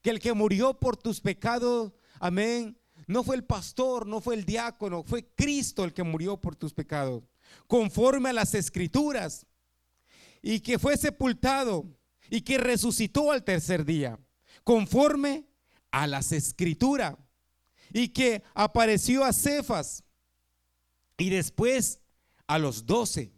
Que 0.00 0.10
el 0.10 0.20
que 0.20 0.32
murió 0.32 0.74
por 0.74 0.96
tus 0.96 1.20
pecados, 1.20 1.92
amén, 2.18 2.78
no 3.06 3.24
fue 3.24 3.36
el 3.36 3.44
pastor, 3.44 4.06
no 4.06 4.20
fue 4.20 4.34
el 4.34 4.44
diácono, 4.44 5.02
fue 5.02 5.26
Cristo 5.34 5.84
el 5.84 5.92
que 5.92 6.02
murió 6.02 6.40
por 6.40 6.56
tus 6.56 6.72
pecados, 6.72 7.22
conforme 7.66 8.30
a 8.30 8.32
las 8.32 8.54
escrituras, 8.54 9.46
y 10.40 10.60
que 10.60 10.78
fue 10.78 10.96
sepultado 10.96 11.86
y 12.30 12.40
que 12.42 12.58
resucitó 12.58 13.30
al 13.30 13.44
tercer 13.44 13.84
día, 13.84 14.18
conforme 14.64 15.46
a 15.90 16.06
las 16.06 16.32
escrituras, 16.32 17.16
y 17.92 18.08
que 18.08 18.42
apareció 18.54 19.24
a 19.24 19.32
Cefas 19.32 20.02
y 21.18 21.30
después 21.30 22.00
a 22.46 22.58
los 22.58 22.86
doce. 22.86 23.32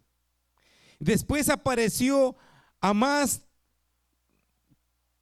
Después 0.99 1.49
apareció 1.49 2.37
a 2.81 2.95
más 2.95 3.43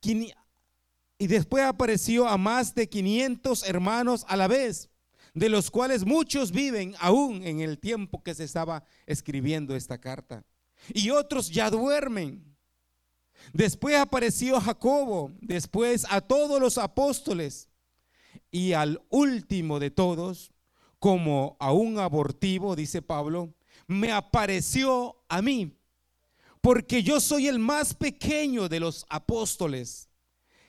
y 0.03 1.27
después 1.27 1.65
apareció 1.65 2.27
a 2.29 2.37
más 2.37 2.75
de 2.75 2.89
500 2.89 3.63
hermanos 3.69 4.25
a 4.29 4.37
la 4.37 4.49
vez, 4.49 4.91
de 5.35 5.49
los 5.49 5.71
cuales 5.71 6.05
muchos 6.05 6.51
viven 6.51 6.95
aún 6.99 7.45
en 7.47 7.61
el 7.61 7.79
tiempo 7.79 8.23
que 8.23 8.35
se 8.35 8.45
estaba 8.45 8.85
escribiendo 9.07 9.77
esta 9.77 9.99
carta. 9.99 10.45
Y 10.93 11.11
otros 11.11 11.49
ya 11.49 11.71
duermen. 11.71 12.45
Después 13.53 13.97
apareció 13.97 14.61
Jacobo, 14.61 15.33
después 15.41 16.07
a 16.11 16.21
todos 16.21 16.61
los 16.61 16.79
apóstoles 16.79 17.69
y 18.51 18.73
al 18.73 19.01
último 19.09 19.79
de 19.79 19.91
todos, 19.91 20.53
como 20.99 21.57
a 21.59 21.73
un 21.73 21.99
abortivo, 21.99 22.77
dice 22.77 23.03
Pablo, 23.03 23.55
me 23.87 24.13
apareció 24.13 25.23
a 25.29 25.43
mí, 25.43 25.77
porque 26.63 27.03
yo 27.03 27.21
soy 27.21 27.49
el 27.49 27.59
más 27.59 27.93
pequeño 27.93 28.69
de 28.69 28.81
los 28.81 29.05
apóstoles 29.11 30.09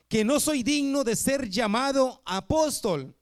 que 0.10 0.26
no 0.26 0.40
soy 0.40 0.64
digno 0.64 1.04
de 1.04 1.16
ser 1.16 1.50
llamado 1.50 2.22
apóstol 2.26 3.16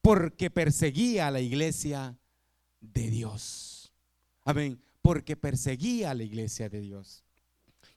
porque 0.00 0.50
perseguía 0.50 1.28
a 1.28 1.30
la 1.30 1.40
iglesia 1.40 2.18
de 2.80 3.10
Dios. 3.10 3.92
Amén, 4.42 4.82
porque 5.02 5.36
perseguía 5.36 6.10
a 6.10 6.14
la 6.14 6.24
iglesia 6.24 6.68
de 6.68 6.80
Dios. 6.80 7.24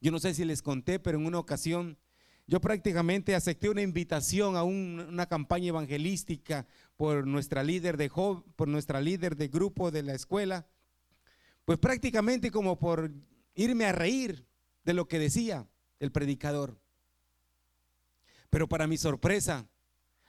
Yo 0.01 0.11
no 0.11 0.19
sé 0.19 0.33
si 0.33 0.43
les 0.43 0.61
conté, 0.61 0.99
pero 0.99 1.17
en 1.17 1.25
una 1.25 1.39
ocasión 1.39 1.97
yo 2.47 2.59
prácticamente 2.59 3.33
acepté 3.33 3.69
una 3.69 3.81
invitación 3.81 4.57
a 4.57 4.63
una 4.63 5.25
campaña 5.27 5.69
evangelística 5.69 6.67
por 6.97 7.25
nuestra 7.25 7.63
líder 7.63 7.95
de 7.95 8.09
por 8.09 8.67
nuestra 8.67 8.99
líder 8.99 9.37
de 9.37 9.47
grupo 9.47 9.89
de 9.89 10.03
la 10.03 10.13
escuela, 10.13 10.67
pues 11.63 11.79
prácticamente 11.79 12.51
como 12.51 12.77
por 12.77 13.09
irme 13.55 13.85
a 13.85 13.91
reír 13.91 14.45
de 14.83 14.93
lo 14.93 15.07
que 15.07 15.19
decía 15.19 15.67
el 15.99 16.11
predicador. 16.11 16.79
Pero 18.49 18.67
para 18.67 18.87
mi 18.87 18.97
sorpresa, 18.97 19.67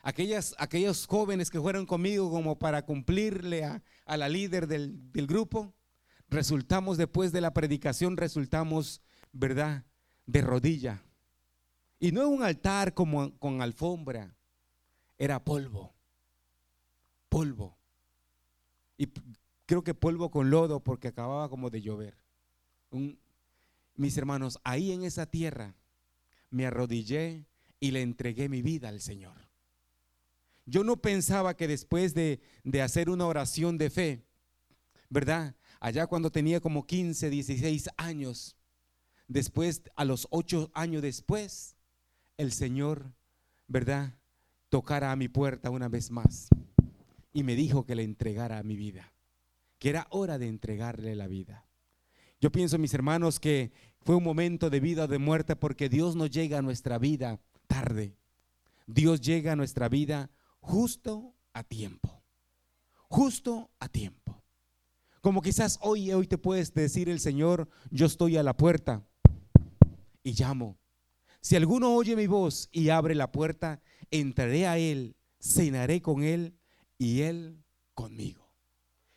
aquellas, 0.02 0.54
aquellos 0.58 1.06
jóvenes 1.06 1.50
que 1.50 1.60
fueron 1.60 1.86
conmigo 1.86 2.30
como 2.30 2.58
para 2.58 2.84
cumplirle 2.84 3.64
a, 3.64 3.82
la 4.06 4.28
líder 4.28 4.66
del, 4.66 5.26
grupo, 5.26 5.74
resultamos 6.28 6.98
después 6.98 7.32
de 7.32 7.40
la 7.40 7.52
predicación, 7.52 8.16
resultamos, 8.16 9.00
¿verdad?, 9.32 9.84
de 10.26 10.40
rodilla. 10.40 11.02
Y 11.98 12.12
no 12.12 12.28
un 12.28 12.42
altar 12.42 12.94
como 12.94 13.36
con 13.38 13.62
alfombra, 13.62 14.36
era 15.18 15.42
polvo, 15.44 15.94
polvo. 17.28 17.76
Y 18.96 19.08
creo 19.66 19.82
que 19.82 19.94
polvo 19.94 20.30
con 20.30 20.50
lodo 20.50 20.80
porque 20.80 21.08
acababa 21.08 21.48
como 21.48 21.70
de 21.70 21.80
llover. 21.80 22.21
Mis 23.96 24.16
hermanos, 24.16 24.58
ahí 24.64 24.92
en 24.92 25.04
esa 25.04 25.26
tierra 25.26 25.74
me 26.50 26.66
arrodillé 26.66 27.46
y 27.80 27.90
le 27.90 28.02
entregué 28.02 28.48
mi 28.48 28.62
vida 28.62 28.88
al 28.88 29.00
Señor. 29.00 29.48
Yo 30.66 30.84
no 30.84 30.96
pensaba 30.96 31.56
que 31.56 31.66
después 31.66 32.14
de, 32.14 32.40
hacer 32.82 33.10
una 33.10 33.26
oración 33.26 33.78
de 33.78 33.90
fe, 33.90 34.24
¿verdad? 35.08 35.56
Allá 35.80 36.06
cuando 36.06 36.30
tenía 36.30 36.60
como 36.60 36.86
15, 36.86 37.30
16 37.30 37.90
años, 37.96 38.56
después, 39.26 39.82
a 39.96 40.04
los 40.04 40.28
8 40.30 40.70
años 40.74 41.02
después, 41.02 41.76
el 42.36 42.52
Señor, 42.52 43.12
¿verdad? 43.66 44.14
Tocara 44.68 45.10
a 45.10 45.16
mi 45.16 45.28
puerta 45.28 45.70
una 45.70 45.88
vez 45.88 46.10
más 46.10 46.48
y 47.32 47.42
me 47.42 47.56
dijo 47.56 47.84
que 47.84 47.94
le 47.94 48.04
entregara 48.04 48.62
mi 48.62 48.76
vida, 48.76 49.12
que 49.78 49.88
era 49.88 50.06
hora 50.10 50.38
de 50.38 50.48
entregarle 50.48 51.16
la 51.16 51.26
vida. 51.26 51.66
Yo 52.42 52.50
pienso, 52.50 52.76
mis 52.76 52.92
hermanos, 52.92 53.38
que 53.38 53.70
fue 54.00 54.16
un 54.16 54.24
momento 54.24 54.68
de 54.68 54.80
vida 54.80 55.04
o 55.04 55.06
de 55.06 55.18
muerte 55.18 55.54
porque 55.54 55.88
Dios 55.88 56.16
no 56.16 56.26
llega 56.26 56.58
a 56.58 56.62
nuestra 56.62 56.98
vida 56.98 57.38
tarde. 57.68 58.16
Dios 58.84 59.20
llega 59.20 59.52
a 59.52 59.56
nuestra 59.56 59.88
vida 59.88 60.28
justo 60.58 61.36
a 61.52 61.62
tiempo. 61.62 62.20
Justo 63.06 63.70
a 63.78 63.88
tiempo. 63.88 64.42
Como 65.20 65.40
quizás 65.40 65.78
hoy, 65.82 66.12
hoy 66.12 66.26
te 66.26 66.36
puedes 66.36 66.74
decir 66.74 67.08
el 67.08 67.20
Señor, 67.20 67.68
yo 67.92 68.06
estoy 68.06 68.36
a 68.36 68.42
la 68.42 68.56
puerta 68.56 69.06
y 70.24 70.32
llamo. 70.32 70.76
Si 71.40 71.54
alguno 71.54 71.94
oye 71.94 72.16
mi 72.16 72.26
voz 72.26 72.68
y 72.72 72.88
abre 72.88 73.14
la 73.14 73.30
puerta, 73.30 73.80
entraré 74.10 74.66
a 74.66 74.78
Él, 74.78 75.14
cenaré 75.40 76.02
con 76.02 76.24
Él 76.24 76.56
y 76.98 77.20
Él 77.20 77.62
conmigo. 77.94 78.52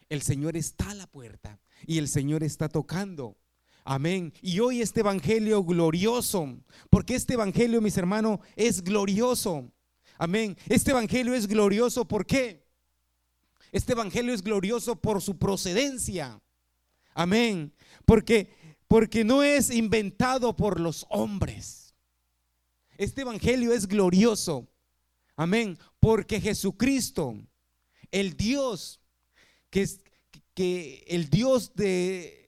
El 0.10 0.22
Señor 0.22 0.56
está 0.56 0.92
a 0.92 0.94
la 0.94 1.08
puerta 1.08 1.60
y 1.86 1.98
el 1.98 2.08
Señor 2.08 2.44
está 2.44 2.70
tocando. 2.70 3.38
Amén. 3.84 4.34
Y 4.42 4.60
hoy 4.60 4.82
este 4.82 5.02
evangelio 5.02 5.64
glorioso, 5.64 6.58
porque 6.90 7.16
este 7.16 7.36
evangelio, 7.36 7.82
mis 7.82 7.98
hermanos, 7.98 8.40
es 8.56 8.84
glorioso. 8.84 9.72
Amén. 10.18 10.58
Este 10.68 10.92
evangelio 10.92 11.34
es 11.34 11.48
glorioso, 11.48 12.08
¿por 12.08 12.26
qué? 12.26 12.66
Este 13.72 13.94
evangelio 13.94 14.34
es 14.34 14.42
glorioso 14.42 14.96
por 14.96 15.22
su 15.22 15.38
procedencia. 15.38 16.42
Amén. 17.14 17.74
Porque 18.06 18.50
porque 18.88 19.24
no 19.24 19.44
es 19.44 19.70
inventado 19.70 20.56
por 20.56 20.80
los 20.80 21.06
hombres. 21.10 21.94
Este 22.98 23.22
evangelio 23.22 23.74
es 23.74 23.88
glorioso. 23.88 24.68
Amén. 25.36 25.78
Porque 26.00 26.40
Jesucristo, 26.40 27.36
el 28.12 28.38
Dios 28.38 29.02
que 29.70 29.86
que 30.56 31.04
el 31.08 31.30
Dios 31.30 31.76
de 31.76 32.46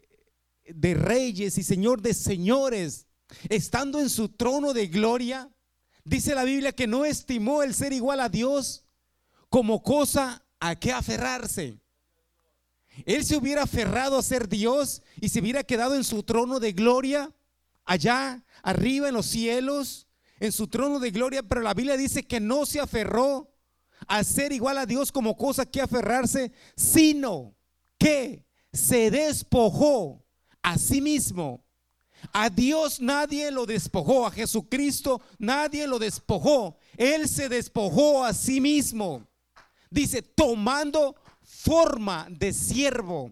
de 0.68 0.94
reyes 0.94 1.57
y 1.57 1.63
Señor 1.63 2.01
de 2.01 2.13
señores, 2.13 3.07
estando 3.50 4.00
en 4.00 4.09
su 4.09 4.29
trono 4.29 4.73
de 4.73 4.88
gloria, 4.88 5.50
dice 6.03 6.35
la 6.35 6.44
Biblia 6.44 6.73
que 6.73 6.88
no 6.88 7.06
estimó 7.06 7.63
el 7.63 7.73
ser 7.73 7.94
igual 7.94 8.19
a 8.19 8.29
Dios 8.29 8.85
como 9.50 9.81
cosa 9.81 10.46
a 10.59 10.75
que 10.75 10.91
aferrarse. 10.91 11.79
Él 13.06 13.23
se 13.23 13.38
hubiera 13.38 13.63
aferrado 13.63 14.17
a 14.17 14.23
ser 14.23 14.50
Dios 14.50 15.03
y 15.22 15.29
se 15.29 15.40
hubiera 15.40 15.63
quedado 15.63 15.96
en 15.96 16.03
su 16.03 16.23
trono 16.23 16.59
de 16.59 16.73
gloria, 16.73 17.31
allá 17.85 18.44
arriba 18.63 19.07
en 19.07 19.13
los 19.13 19.28
cielos, 19.28 20.07
en 20.40 20.51
su 20.51 20.67
trono 20.67 21.00
de 21.00 21.12
gloria, 21.12 21.44
pero 21.44 21.62
la 21.62 21.73
Biblia 21.73 21.96
dice 21.96 22.23
que 22.23 22.40
no 22.40 22.66
se 22.66 22.79
aferró 22.79 23.53
a 24.07 24.23
ser 24.23 24.51
igual 24.51 24.78
a 24.78 24.85
Dios 24.85 25.12
como 25.12 25.38
cosa 25.38 25.66
que 25.66 25.81
aferrarse, 25.81 26.51
sino 26.75 27.56
que 27.97 28.46
se 28.74 29.12
despojó 29.12 30.25
a 30.62 30.78
sí 30.78 31.02
mismo. 31.02 31.63
A 32.34 32.50
Dios 32.50 33.00
nadie 33.00 33.52
lo 33.52 33.66
despojó, 33.66 34.25
a 34.25 34.31
Jesucristo 34.31 35.22
nadie 35.38 35.88
lo 35.88 36.00
despojó. 36.00 36.78
Él 36.97 37.28
se 37.28 37.47
despojó 37.50 38.24
a 38.24 38.34
sí 38.34 38.59
mismo. 38.59 39.28
Dice, 39.90 40.22
tomando 40.22 41.16
forma 41.41 42.28
de 42.30 42.53
siervo. 42.53 43.31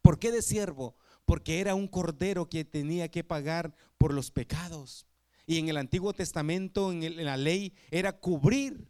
¿Por 0.00 0.18
qué 0.18 0.32
de 0.32 0.42
siervo? 0.42 0.96
Porque 1.24 1.60
era 1.60 1.74
un 1.74 1.86
cordero 1.86 2.48
que 2.48 2.64
tenía 2.64 3.08
que 3.08 3.22
pagar 3.22 3.74
por 3.98 4.12
los 4.12 4.30
pecados. 4.30 5.06
Y 5.46 5.58
en 5.58 5.68
el 5.68 5.76
Antiguo 5.76 6.12
Testamento, 6.12 6.92
en, 6.92 7.24
la 7.24 7.36
ley, 7.36 7.74
era 7.90 8.12
cubrir 8.18 8.88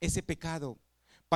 ese 0.00 0.22
pecado. 0.22 0.78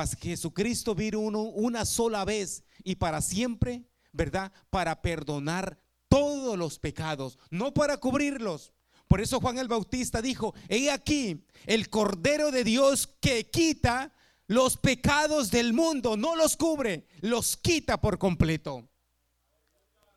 Jesucristo 0.05 0.95
vino 0.95 1.19
una 1.19 1.85
sola 1.85 2.25
vez 2.25 2.63
y 2.83 2.95
para 2.95 3.21
siempre 3.21 3.85
¿verdad? 4.17 4.51
Para 4.69 5.01
perdonar 5.01 5.79
todos 6.09 6.57
los 6.57 6.79
pecados, 6.79 7.37
no 7.49 7.73
para 7.73 7.97
cubrirlos. 7.97 8.73
Por 9.07 9.21
eso 9.21 9.39
Juan 9.39 9.57
el 9.57 9.69
Bautista 9.69 10.21
dijo, 10.21 10.53
he 10.67 10.91
aquí 10.91 11.45
el 11.65 11.89
Cordero 11.89 12.51
de 12.51 12.65
Dios 12.65 13.07
que 13.21 13.49
quita 13.49 14.13
los 14.47 14.75
pecados 14.77 15.51
del 15.51 15.71
mundo, 15.71 16.17
no 16.17 16.35
los 16.35 16.57
cubre, 16.57 17.07
los 17.21 17.55
quita 17.55 18.01
por 18.01 18.17
completo. 18.17 18.89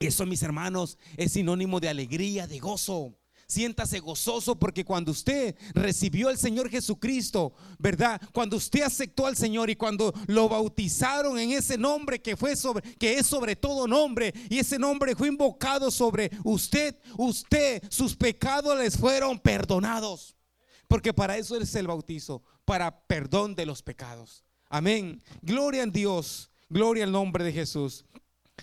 Eso, 0.00 0.24
mis 0.24 0.42
hermanos, 0.42 0.98
es 1.16 1.32
sinónimo 1.32 1.78
de 1.78 1.90
alegría, 1.90 2.46
de 2.46 2.58
gozo. 2.58 3.14
Siéntase 3.50 3.98
gozoso 3.98 4.58
porque 4.58 4.84
cuando 4.84 5.10
usted 5.10 5.56
recibió 5.74 6.28
al 6.28 6.38
Señor 6.38 6.70
Jesucristo, 6.70 7.52
¿verdad? 7.78 8.20
Cuando 8.32 8.56
usted 8.56 8.82
aceptó 8.82 9.26
al 9.26 9.36
Señor 9.36 9.68
y 9.70 9.76
cuando 9.76 10.14
lo 10.26 10.48
bautizaron 10.48 11.38
en 11.38 11.50
ese 11.52 11.76
nombre 11.76 12.22
que 12.22 12.36
fue 12.36 12.56
sobre 12.56 12.82
que 12.96 13.14
es 13.14 13.26
sobre 13.26 13.56
todo 13.56 13.86
nombre 13.86 14.32
y 14.48 14.58
ese 14.58 14.78
nombre 14.78 15.14
fue 15.14 15.28
invocado 15.28 15.90
sobre 15.90 16.30
usted, 16.44 16.96
usted 17.18 17.82
sus 17.90 18.16
pecados 18.16 18.78
les 18.78 18.96
fueron 18.96 19.38
perdonados. 19.38 20.36
Porque 20.86 21.12
para 21.12 21.36
eso 21.36 21.56
es 21.56 21.74
el 21.74 21.86
bautizo, 21.86 22.42
para 22.64 23.06
perdón 23.06 23.54
de 23.54 23.66
los 23.66 23.82
pecados. 23.82 24.44
Amén. 24.68 25.22
Gloria 25.42 25.84
a 25.84 25.86
Dios, 25.86 26.50
gloria 26.68 27.04
al 27.04 27.12
nombre 27.12 27.44
de 27.44 27.52
Jesús. 27.52 28.04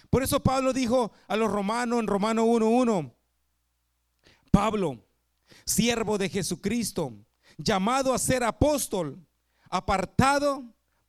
Por 0.10 0.24
eso 0.24 0.42
Pablo 0.42 0.74
dijo 0.74 1.12
a 1.28 1.36
los 1.36 1.51
romanos 1.51 2.00
en 2.00 2.07
Romano 2.07 2.45
1:1, 2.45 3.13
Pablo, 4.51 5.03
siervo 5.65 6.17
de 6.17 6.29
Jesucristo, 6.29 7.13
llamado 7.57 8.13
a 8.13 8.19
ser 8.19 8.44
apóstol, 8.44 9.25
apartado 9.69 10.63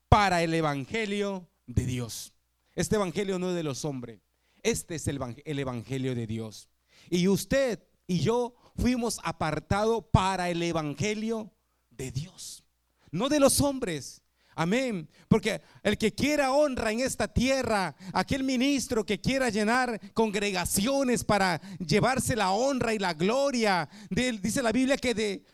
para 0.09 0.43
el 0.43 0.55
evangelio 0.55 1.49
de 1.67 1.87
Dios. 1.87 2.33
Este 2.75 2.97
evangelio 2.97 3.39
no 3.39 3.51
es 3.51 3.57
de 3.57 3.63
los 3.63 3.85
hombres, 3.85 4.21
este 4.63 4.95
es 4.95 5.09
el, 5.09 5.21
el 5.45 5.59
evangelio 5.59 6.15
de 6.15 6.27
Dios. 6.27 6.69
Y 7.11 7.29
usted 7.29 7.83
y 8.07 8.21
yo 8.21 8.55
fuimos 8.77 9.21
apartados 9.23 10.05
para 10.13 10.49
el 10.51 10.63
evangelio 10.63 11.53
de 11.91 12.11
Dios, 12.11 12.65
no 13.11 13.29
de 13.29 13.41
los 13.41 13.61
hombres. 13.61 14.23
Amén. 14.59 15.09
Porque 15.29 15.63
el 15.85 15.97
que 15.97 16.13
quiera 16.13 16.51
honra 16.51 16.91
en 16.91 16.99
esta 16.99 17.29
tierra, 17.29 17.95
aquel 18.13 18.43
ministro 18.43 19.07
que 19.07 19.21
quiera 19.21 19.51
llenar 19.51 20.01
congregaciones 20.15 21.23
para 21.23 21.61
llevarse 21.79 22.35
la 22.35 22.51
honra 22.51 22.93
y 22.93 22.99
la 22.99 23.15
gloria, 23.15 23.89
dice 24.11 24.61
la 24.61 24.73
Biblia 24.73 24.97
que 24.97 25.15
de, 25.15 25.45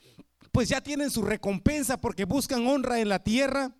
pues 0.51 0.71
ya 0.71 0.81
tienen 0.81 1.11
su 1.11 1.21
recompensa 1.21 2.01
porque 2.01 2.25
buscan 2.25 2.67
honra 2.67 2.99
en 2.99 3.11
la 3.11 3.23
tierra. 3.23 3.77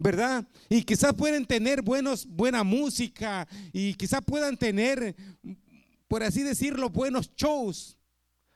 ¿verdad? 0.00 0.46
Y 0.68 0.82
quizás 0.84 1.14
pueden 1.14 1.46
tener 1.46 1.82
buenos, 1.82 2.26
buena 2.26 2.62
música 2.62 3.48
y 3.72 3.94
quizás 3.94 4.20
puedan 4.24 4.56
tener, 4.56 5.16
por 6.06 6.22
así 6.22 6.42
decirlo, 6.44 6.90
buenos 6.90 7.34
shows, 7.34 7.98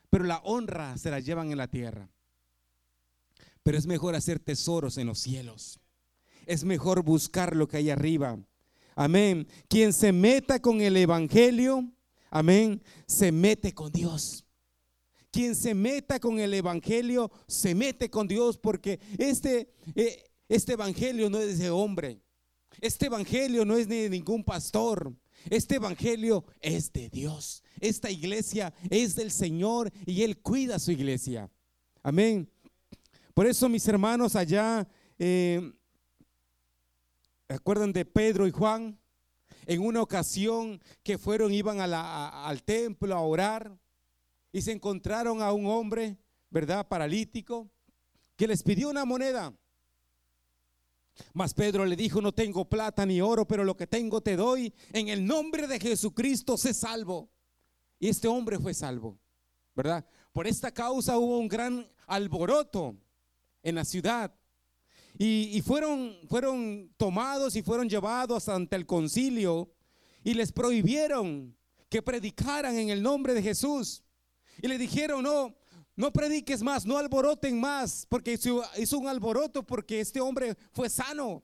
pero 0.09 0.23
la 0.23 0.37
honra 0.45 0.95
se 0.97 1.09
la 1.11 1.19
llevan 1.19 1.51
en 1.51 1.57
la 1.57 1.67
tierra. 1.67 2.07
Pero 3.63 3.77
es 3.77 3.87
mejor 3.87 4.15
hacer 4.15 4.39
tesoros 4.39 4.97
en 4.97 5.07
los 5.07 5.19
cielos 5.19 5.81
es 6.45 6.63
mejor 6.63 7.03
buscar 7.03 7.55
lo 7.55 7.67
que 7.67 7.77
hay 7.77 7.89
arriba. 7.89 8.39
Amén. 8.95 9.47
Quien 9.67 9.93
se 9.93 10.11
meta 10.11 10.61
con 10.61 10.81
el 10.81 10.97
Evangelio, 10.97 11.91
amén, 12.29 12.81
se 13.07 13.31
mete 13.31 13.73
con 13.73 13.91
Dios. 13.91 14.45
Quien 15.31 15.55
se 15.55 15.73
meta 15.73 16.19
con 16.19 16.39
el 16.39 16.53
Evangelio, 16.53 17.31
se 17.47 17.73
mete 17.73 18.09
con 18.09 18.27
Dios 18.27 18.57
porque 18.57 18.99
este, 19.17 19.73
eh, 19.95 20.23
este 20.47 20.73
Evangelio 20.73 21.29
no 21.29 21.39
es 21.39 21.57
de 21.57 21.71
hombre. 21.71 22.21
Este 22.79 23.07
Evangelio 23.07 23.65
no 23.65 23.75
es 23.75 23.87
de 23.87 24.09
ningún 24.09 24.43
pastor. 24.43 25.11
Este 25.49 25.75
Evangelio 25.75 26.45
es 26.61 26.93
de 26.93 27.09
Dios. 27.09 27.63
Esta 27.79 28.11
iglesia 28.11 28.73
es 28.89 29.15
del 29.15 29.31
Señor 29.31 29.91
y 30.05 30.21
Él 30.21 30.37
cuida 30.37 30.77
su 30.79 30.91
iglesia. 30.91 31.49
Amén. 32.03 32.49
Por 33.33 33.47
eso 33.47 33.67
mis 33.67 33.87
hermanos 33.87 34.35
allá 34.35 34.87
eh, 35.17 35.73
¿Recuerdan 37.47 37.93
de 37.93 38.05
Pedro 38.05 38.47
y 38.47 38.51
Juan? 38.51 38.99
En 39.65 39.81
una 39.81 40.01
ocasión 40.01 40.81
que 41.03 41.17
fueron, 41.17 41.53
iban 41.53 41.79
al 41.79 42.63
templo 42.63 43.15
a 43.15 43.21
orar 43.21 43.77
y 44.51 44.61
se 44.61 44.71
encontraron 44.71 45.41
a 45.41 45.51
un 45.53 45.65
hombre, 45.65 46.17
¿verdad? 46.49 46.87
Paralítico, 46.87 47.69
que 48.35 48.47
les 48.47 48.63
pidió 48.63 48.89
una 48.89 49.05
moneda. 49.05 49.53
Mas 51.33 51.53
Pedro 51.53 51.85
le 51.85 51.95
dijo, 51.95 52.21
no 52.21 52.33
tengo 52.33 52.67
plata 52.67 53.05
ni 53.05 53.21
oro, 53.21 53.47
pero 53.47 53.63
lo 53.63 53.77
que 53.77 53.87
tengo 53.87 54.21
te 54.21 54.35
doy. 54.35 54.73
En 54.91 55.09
el 55.09 55.25
nombre 55.25 55.67
de 55.67 55.79
Jesucristo 55.79 56.57
sé 56.57 56.73
salvo. 56.73 57.29
Y 57.99 58.09
este 58.09 58.27
hombre 58.27 58.59
fue 58.59 58.73
salvo, 58.73 59.19
¿verdad? 59.75 60.05
Por 60.31 60.47
esta 60.47 60.71
causa 60.71 61.17
hubo 61.17 61.37
un 61.37 61.47
gran 61.47 61.87
alboroto 62.07 62.97
en 63.61 63.75
la 63.75 63.85
ciudad. 63.85 64.33
Y, 65.17 65.61
fueron, 65.61 66.17
fueron 66.27 66.91
tomados 66.97 67.55
y 67.55 67.61
fueron 67.61 67.87
llevados 67.87 68.49
ante 68.49 68.75
el 68.75 68.85
concilio 68.85 69.71
y 70.23 70.33
les 70.33 70.51
prohibieron 70.51 71.55
que 71.89 72.01
predicaran 72.01 72.77
en 72.77 72.89
el 72.89 73.03
nombre 73.03 73.33
de 73.33 73.43
Jesús. 73.43 74.03
Y 74.61 74.67
le 74.67 74.77
dijeron, 74.77 75.23
no, 75.23 75.55
no 75.95 76.11
prediques 76.11 76.63
más, 76.63 76.85
no 76.85 76.97
alboroten 76.97 77.59
más, 77.59 78.07
porque 78.09 78.33
hizo 78.77 78.97
un 78.97 79.07
alboroto 79.07 79.63
porque 79.63 79.99
este 79.99 80.19
hombre 80.19 80.55
fue 80.71 80.89
sano. 80.89 81.43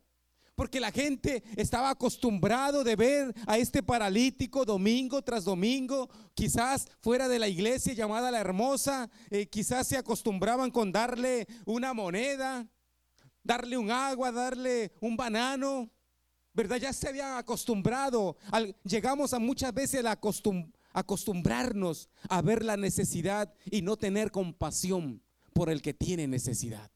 Porque 0.56 0.81
la 0.81 0.92
gente 0.92 1.42
estaba 1.56 1.92
acostumbrado 1.92 2.83
de 2.83 2.98
ver 2.98 3.33
a 3.48 3.57
este 3.57 3.81
paralítico 3.81 4.66
domingo 4.66 5.21
tras 5.21 5.45
domingo, 5.45 6.10
quizás 6.33 6.88
fuera 7.00 7.30
de 7.30 7.39
la 7.39 7.48
iglesia 7.48 7.94
llamada 7.94 8.30
la 8.30 8.42
hermosa, 8.42 9.10
eh, 9.30 9.45
quizás 9.45 9.88
se 9.88 9.95
acostumbraban 9.95 10.69
con 10.69 10.92
darle 10.92 11.48
una 11.66 11.94
moneda, 11.94 12.68
darle 13.44 13.77
un 13.77 13.91
agua, 13.91 14.31
darle 14.31 14.91
un 15.00 15.15
banano, 15.15 15.89
¿verdad? 16.53 16.77
Ya 16.77 16.94
se 16.94 17.07
habían 17.07 17.38
acostumbrado. 17.38 18.38
llegamos 18.83 19.33
a 19.33 19.39
muchas 19.39 19.74
veces 19.74 20.06
a 20.06 20.19
acostumbrarnos 20.94 22.09
a 22.30 22.41
ver 22.41 22.63
la 22.63 22.77
necesidad 22.77 23.53
y 23.65 23.81
no 23.81 23.97
tener 23.97 24.31
compasión 24.31 25.21
por 25.53 25.69
el 25.69 25.81
que 25.81 25.94
tiene 25.94 26.27
necesidad. 26.27 26.91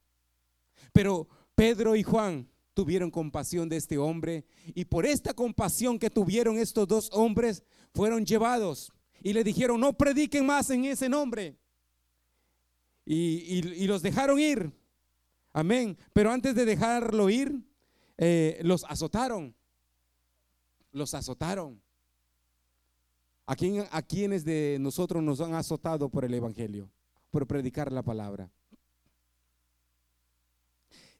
Pero 0.92 1.28
Pedro 1.54 1.96
y 1.96 2.02
Juan 2.02 2.48
tuvieron 2.74 3.10
compasión 3.10 3.68
de 3.68 3.76
este 3.76 3.98
hombre 3.98 4.44
y 4.74 4.84
por 4.84 5.06
esta 5.06 5.32
compasión 5.32 5.98
que 5.98 6.10
tuvieron 6.10 6.58
estos 6.58 6.88
dos 6.88 7.10
hombres 7.12 7.62
fueron 7.94 8.26
llevados 8.26 8.92
y 9.22 9.32
le 9.32 9.44
dijeron 9.44 9.80
no 9.80 9.92
prediquen 9.92 10.44
más 10.44 10.70
en 10.70 10.84
ese 10.84 11.08
nombre 11.08 11.56
y 13.06 13.86
los 13.86 14.02
dejaron 14.02 14.40
ir 14.40 14.72
Amén. 15.54 15.96
Pero 16.12 16.32
antes 16.32 16.54
de 16.54 16.64
dejarlo 16.64 17.30
ir, 17.30 17.62
eh, 18.18 18.60
los 18.62 18.84
azotaron. 18.84 19.54
Los 20.90 21.14
azotaron. 21.14 21.80
¿A, 23.46 23.54
quién, 23.54 23.86
¿A 23.92 24.02
quienes 24.02 24.44
de 24.44 24.78
nosotros 24.80 25.22
nos 25.22 25.40
han 25.40 25.54
azotado 25.54 26.08
por 26.08 26.24
el 26.24 26.34
Evangelio? 26.34 26.90
Por 27.30 27.46
predicar 27.46 27.92
la 27.92 28.02
palabra. 28.02 28.50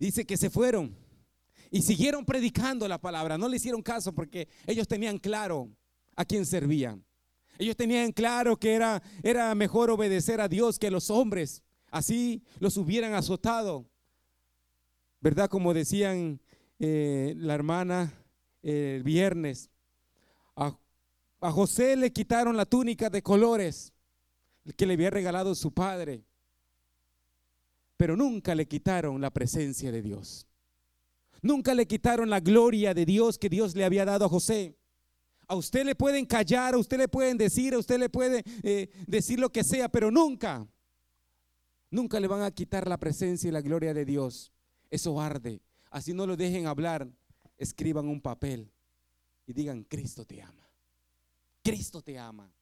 Dice 0.00 0.26
que 0.26 0.36
se 0.36 0.50
fueron 0.50 0.96
y 1.70 1.82
siguieron 1.82 2.25
predicando 2.25 2.88
la 2.88 3.00
palabra. 3.00 3.38
No 3.38 3.48
le 3.48 3.56
hicieron 3.56 3.82
caso 3.82 4.12
porque 4.12 4.48
ellos 4.66 4.88
tenían 4.88 5.19
claro 5.19 5.70
a 6.16 6.25
quién 6.25 6.44
servían. 6.44 7.04
Ellos 7.56 7.76
tenían 7.76 8.10
claro 8.10 8.56
que 8.56 8.75
era, 8.75 9.00
era 9.22 9.54
mejor 9.54 9.90
obedecer 9.90 10.40
a 10.40 10.48
Dios 10.48 10.81
que 10.81 10.88
a 10.88 10.90
los 10.90 11.08
hombres. 11.08 11.62
Así 11.92 12.42
los 12.58 12.76
hubieran 12.76 13.14
azotado. 13.14 13.88
¿Verdad? 15.24 15.48
Como 15.48 15.72
decían 15.72 16.38
eh, 16.78 17.32
la 17.38 17.54
hermana 17.54 18.12
el 18.62 19.02
viernes, 19.02 19.70
a, 20.54 20.76
José 21.40 21.96
le 21.96 22.12
quitaron 22.12 22.58
la 22.58 22.66
túnica 22.66 23.08
de 23.08 23.22
colores 23.22 23.94
que 24.76 24.84
le 24.84 24.93
había 24.94 25.08
regalado 25.08 25.54
su 25.54 25.72
padre, 25.72 26.26
pero 27.96 28.19
nunca 28.19 28.54
le 28.54 28.69
quitaron 28.69 29.19
la 29.22 29.31
presencia 29.31 29.90
de 29.90 30.02
Dios. 30.02 30.46
Nunca 31.40 31.72
le 31.72 31.86
quitaron 31.86 32.28
la 32.28 32.40
gloria 32.40 32.93
de 32.93 33.06
Dios 33.06 33.38
que 33.38 33.48
Dios 33.48 33.74
le 33.74 33.86
había 33.86 34.04
dado 34.04 34.26
a 34.26 34.28
José. 34.28 34.76
A 35.48 35.54
usted 35.54 35.86
le 35.86 35.94
pueden 35.94 36.26
callar, 36.26 36.74
a 36.74 36.78
usted 36.78 36.98
le 36.98 37.08
pueden 37.08 37.38
decir, 37.38 37.72
a 37.72 37.78
usted 37.78 37.98
le 37.98 38.10
puede 38.10 38.43
eh, 38.62 38.90
decir 39.06 39.38
lo 39.38 39.50
que 39.50 39.64
sea, 39.64 39.88
pero 39.88 40.10
nunca, 40.10 40.66
nunca 41.90 42.20
le 42.20 42.28
van 42.28 42.43
a 42.43 42.50
quitar 42.50 42.86
la 42.86 42.98
presencia 42.98 43.48
y 43.48 43.52
la 43.52 43.62
gloria 43.62 43.94
de 43.94 44.04
Dios. 44.04 44.54
Eso 44.91 45.20
arde. 45.20 45.60
Así 45.91 46.12
no 46.12 46.26
lo 46.26 46.36
dejen 46.36 46.67
hablar. 46.67 47.08
Escriban 47.56 48.08
un 48.08 48.20
papel 48.20 48.70
y 49.46 49.53
digan, 49.53 49.84
Cristo 49.84 50.24
te 50.24 50.43
ama. 50.43 50.69
Cristo 51.62 52.03
te 52.03 52.19
ama. 52.19 52.53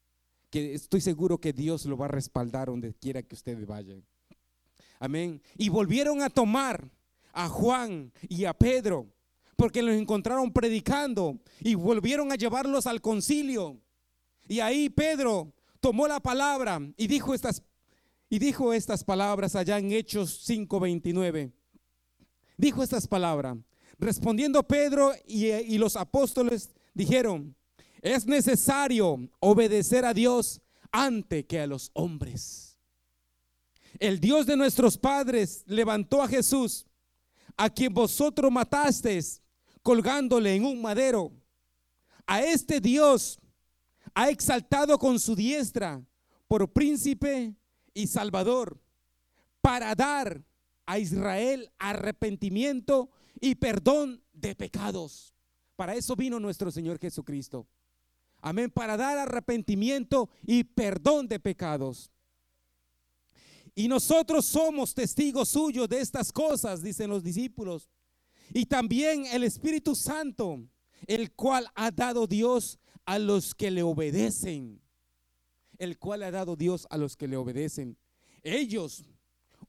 Que 0.50 0.75
estoy 0.75 1.00
seguro 1.00 1.38
que 1.38 1.52
Dios 1.52 1.87
lo 1.87 1.97
va 1.97 2.07
a 2.07 2.09
respaldar 2.09 2.69
donde 2.69 2.93
quiera 2.95 3.23
que 3.23 3.35
ustedes 3.35 3.67
vayan. 3.67 4.05
Amén. 4.99 5.41
Y 5.57 5.69
volvieron 5.69 6.23
a 6.23 6.31
tomar 6.31 6.91
a 7.33 7.49
Juan 7.49 8.12
y 8.29 8.45
a 8.45 8.52
Pedro 8.52 9.07
porque 9.57 9.83
los 9.83 9.95
encontraron 9.95 10.52
predicando 10.52 11.38
y 11.61 11.75
volvieron 11.75 12.33
a 12.33 12.35
llevarlos 12.35 12.87
al 12.87 13.00
concilio. 13.00 13.81
Y 14.49 14.61
ahí 14.61 14.91
Pedro 14.91 15.52
tomó 15.81 16.09
la 16.09 16.21
palabra 16.21 16.81
y 16.97 17.07
dijo 17.07 17.33
estas 17.33 17.62
y 18.29 18.38
dijo 18.38 18.73
estas 18.73 19.05
palabras 19.05 19.55
allá 19.55 19.79
en 19.79 19.93
Hechos 19.93 20.49
5:29 20.49 21.52
dijo 22.57 22.83
estas 22.83 23.07
palabras. 23.07 23.57
Respondiendo 23.99 24.63
Pedro 24.67 25.13
y, 25.27 25.79
los 25.79 25.97
apóstoles 25.97 26.71
dijeron, 26.93 27.55
es 28.01 28.27
necesario 28.27 29.29
obedecer 29.39 30.05
a 30.05 30.13
Dios 30.13 30.61
antes 30.91 31.45
que 31.45 31.61
a 31.61 31.67
los 31.67 31.91
hombres. 31.95 32.79
el 34.01 34.19
Dios 34.19 34.47
de 34.47 34.57
nuestros 34.57 34.99
padres 34.99 35.63
levantó 35.67 36.23
a 36.23 36.29
Jesús, 36.29 36.87
a 37.57 37.71
quien 37.71 37.95
vosotros 37.95 38.51
matasteis, 38.51 39.41
colgándole 39.83 40.55
en 40.55 40.65
un 40.65 40.81
madero. 40.83 41.31
A 42.27 42.43
este 42.43 42.81
Dios 42.81 43.39
ha 44.15 44.31
exaltado 44.31 44.99
con 44.99 45.21
su 45.21 45.37
diestra 45.37 46.03
por 46.49 46.73
príncipe 46.73 47.55
y 47.95 48.07
salvador, 48.07 48.81
para 49.61 49.95
dar 49.95 50.43
a 50.87 50.99
Israel 50.99 51.71
arrepentimiento 51.79 53.11
y 53.41 53.55
perdón 53.55 54.23
de 54.33 54.55
pecados. 54.55 55.35
Para 55.77 55.95
eso 55.95 56.15
vino 56.17 56.39
nuestro 56.39 56.71
Señor 56.71 56.99
Jesucristo. 56.99 57.67
Amén, 58.41 58.71
para 58.71 58.97
dar 58.97 59.19
arrepentimiento 59.19 60.29
y 60.45 60.65
perdón 60.65 61.29
de 61.29 61.39
pecados. 61.39 62.11
Y 63.75 63.89
nosotros 63.89 64.45
somos 64.45 64.95
testigos 64.95 65.49
suyos 65.49 65.89
de 65.89 66.01
estas 66.01 66.33
cosas, 66.33 66.83
dicen 66.83 67.09
los 67.09 67.23
discípulos. 67.23 67.89
Y 68.53 68.67
también 68.67 69.25
el 69.27 69.45
Espíritu 69.45 69.95
Santo, 69.95 70.61
el 71.07 71.33
cual 71.33 71.69
ha 71.75 71.91
dado 71.91 72.27
Dios 72.27 72.79
a 73.07 73.19
los 73.19 73.55
que 73.55 73.71
le 73.71 73.83
obedecen. 73.83 74.81
El 75.79 75.99
cual 75.99 76.23
ha 76.23 76.31
dado 76.31 76.55
Dios 76.55 76.87
a 76.91 76.99
los 76.99 77.17
que 77.17 77.29
le 77.29 77.37
obedecen. 77.37 77.97
Ellos, 78.43 79.05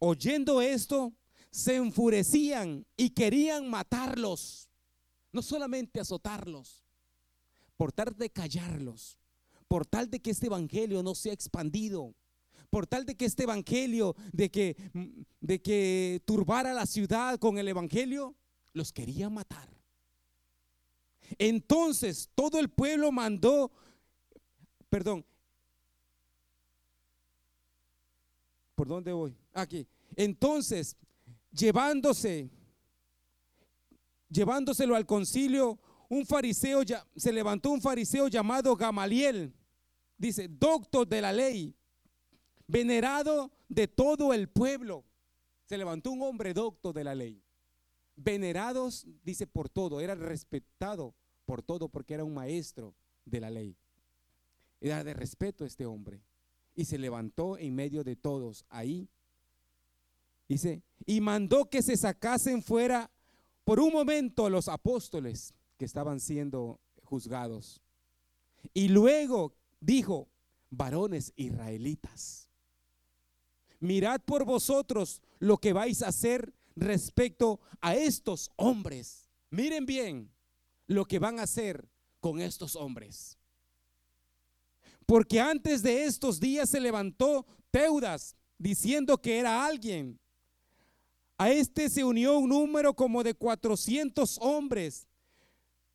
oyendo 0.05 0.61
esto, 0.61 1.13
se 1.49 1.75
enfurecían 1.75 2.85
y 2.97 3.11
querían 3.11 3.69
matarlos. 3.69 4.69
No 5.31 5.41
solamente 5.41 5.99
azotarlos, 5.99 6.83
por 7.75 7.91
tal 7.91 8.15
de 8.15 8.29
callarlos, 8.29 9.17
por 9.67 9.85
tal 9.85 10.09
de 10.09 10.19
que 10.19 10.31
este 10.31 10.47
evangelio 10.47 11.01
no 11.01 11.15
sea 11.15 11.33
expandido 11.33 12.13
por 12.69 12.87
tal 12.87 13.05
de 13.05 13.15
que 13.15 13.25
este 13.25 13.43
evangelio, 13.43 14.15
de 14.31 14.49
que, 14.49 14.75
de 15.41 15.61
que 15.61 16.23
turbara 16.25 16.73
la 16.73 16.87
ciudad 16.87 17.37
con 17.37 17.59
el 17.59 17.67
evangelio, 17.67 18.33
los 18.73 18.91
quería 18.91 19.29
matar. 19.29 19.69
Entonces 21.37 22.31
todo 22.33 22.59
el 22.59 22.69
pueblo 22.69 23.11
mandó, 23.11 23.71
perdón, 24.89 25.23
¿por 28.73 28.87
dónde 28.87 29.13
voy? 29.13 29.42
Aquí. 29.53 29.87
Entonces, 30.15 30.97
llevándose, 31.51 32.49
llevándoselo 34.29 34.95
al 34.95 35.05
concilio, 35.05 35.79
un 36.09 36.25
fariseo, 36.25 36.81
se 37.15 37.33
levantó 37.33 37.71
un 37.71 37.81
fariseo 37.81 38.27
llamado 38.27 38.75
Gamaliel, 38.75 39.53
dice, 40.17 40.47
doctor 40.47 41.07
de 41.07 41.21
la 41.21 41.31
ley 41.31 41.75
venerado 42.67 43.51
de 43.69 43.87
todo 43.87 44.33
el 44.33 44.49
pueblo. 44.49 45.05
Se 45.65 45.77
levantó 45.77 46.11
un 46.11 46.21
hombre 46.21 46.53
docto 46.53 46.93
de 46.93 47.03
la 47.03 47.15
ley. 47.15 47.41
Venerados, 48.15 49.07
dice, 49.23 49.47
por 49.47 49.69
todo, 49.69 50.01
era 50.01 50.15
respetado 50.15 51.15
por 51.45 51.61
todo 51.61 51.89
porque 51.89 52.13
era 52.13 52.23
un 52.23 52.33
maestro 52.33 52.95
de 53.25 53.39
la 53.39 53.49
ley. 53.49 53.77
Era 54.81 55.03
de 55.03 55.13
respeto 55.13 55.65
este 55.65 55.85
hombre. 55.85 56.21
Y 56.75 56.85
se 56.85 56.97
levantó 56.97 57.57
en 57.57 57.75
medio 57.75 58.03
de 58.03 58.15
todos 58.15 58.65
ahí. 58.69 59.07
Dice, 60.53 60.83
y 61.07 61.19
mandó 61.19 61.67
que 61.67 61.81
se 61.81 61.97
sacasen 61.97 62.61
fuera 62.61 63.09
por 63.63 63.79
un 63.79 63.91
momento 63.91 64.51
los 64.51 64.67
apóstoles 64.67 65.51
que 65.79 65.85
estaban 65.85 66.19
siendo 66.19 66.79
juzgados. 67.01 67.81
Y 68.71 68.89
luego 68.89 69.55
dijo, 69.79 70.29
varones 70.69 71.33
israelitas, 71.37 72.51
mirad 73.79 74.21
por 74.21 74.45
vosotros 74.45 75.23
lo 75.39 75.57
que 75.57 75.73
vais 75.73 76.03
a 76.03 76.09
hacer 76.09 76.53
respecto 76.75 77.59
a 77.81 77.95
estos 77.95 78.51
hombres. 78.55 79.31
Miren 79.49 79.87
bien 79.87 80.31
lo 80.85 81.05
que 81.05 81.17
van 81.17 81.39
a 81.39 81.43
hacer 81.43 81.89
con 82.19 82.39
estos 82.39 82.75
hombres. 82.75 83.39
Porque 85.07 85.41
antes 85.41 85.81
de 85.81 86.05
estos 86.05 86.39
días 86.39 86.69
se 86.69 86.79
levantó 86.79 87.47
Teudas 87.71 88.35
diciendo 88.59 89.19
que 89.19 89.39
era 89.39 89.65
alguien. 89.65 90.19
A 91.43 91.51
este 91.51 91.89
se 91.89 92.05
unió 92.05 92.37
un 92.37 92.47
número 92.47 92.93
como 92.93 93.21
de 93.21 93.33
400 93.33 94.37
hombres, 94.39 95.09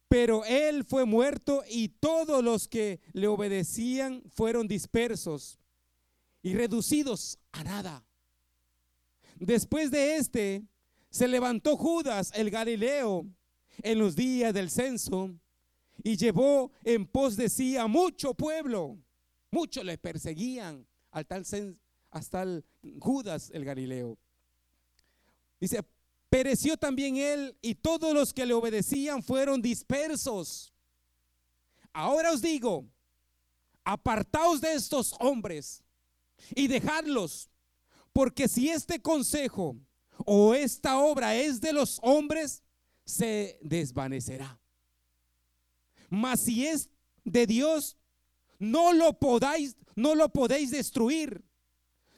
pero 0.06 0.44
él 0.44 0.84
fue 0.84 1.06
muerto 1.06 1.64
y 1.66 1.88
todos 1.88 2.44
los 2.44 2.68
que 2.68 3.00
le 3.14 3.28
obedecían 3.28 4.22
fueron 4.28 4.68
dispersos 4.68 5.58
y 6.42 6.52
reducidos 6.52 7.38
a 7.52 7.64
nada. 7.64 8.04
Después 9.36 9.90
de 9.90 10.16
este, 10.16 10.64
se 11.08 11.26
levantó 11.26 11.78
Judas 11.78 12.30
el 12.34 12.50
Galileo 12.50 13.24
en 13.78 13.98
los 14.00 14.16
días 14.16 14.52
del 14.52 14.68
censo 14.68 15.30
y 16.04 16.18
llevó 16.18 16.72
en 16.84 17.06
pos 17.06 17.36
de 17.36 17.48
sí 17.48 17.78
a 17.78 17.86
mucho 17.86 18.34
pueblo. 18.34 18.98
Muchos 19.50 19.82
le 19.82 19.96
perseguían 19.96 20.86
al 21.10 21.24
tal 21.26 21.46
hasta 22.10 22.44
Judas 23.00 23.50
el 23.54 23.64
Galileo. 23.64 24.18
Dice, 25.60 25.82
pereció 26.28 26.76
también 26.76 27.16
él 27.16 27.56
y 27.60 27.74
todos 27.74 28.14
los 28.14 28.32
que 28.32 28.46
le 28.46 28.54
obedecían 28.54 29.22
fueron 29.22 29.62
dispersos. 29.62 30.72
Ahora 31.92 32.32
os 32.32 32.42
digo, 32.42 32.84
apartaos 33.84 34.60
de 34.60 34.74
estos 34.74 35.14
hombres 35.18 35.82
y 36.54 36.68
dejarlos. 36.68 37.50
Porque 38.12 38.48
si 38.48 38.68
este 38.68 39.00
consejo 39.00 39.76
o 40.24 40.54
esta 40.54 40.98
obra 40.98 41.36
es 41.36 41.60
de 41.60 41.72
los 41.72 41.98
hombres, 42.02 42.62
se 43.04 43.58
desvanecerá. 43.62 44.60
Mas 46.10 46.40
si 46.40 46.66
es 46.66 46.90
de 47.24 47.46
Dios, 47.46 47.96
no 48.58 48.92
lo 48.92 49.18
podáis, 49.18 49.76
no 49.94 50.14
lo 50.14 50.28
podéis 50.28 50.70
destruir. 50.70 51.44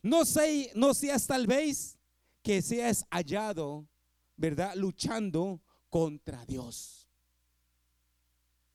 No 0.02 0.24
sé, 0.24 0.72
no 0.74 0.94
seas 0.94 1.26
tal 1.26 1.46
vez 1.46 1.99
que 2.42 2.62
seas 2.62 3.06
hallado, 3.10 3.88
¿verdad? 4.36 4.74
Luchando 4.74 5.60
contra 5.88 6.44
Dios. 6.46 7.08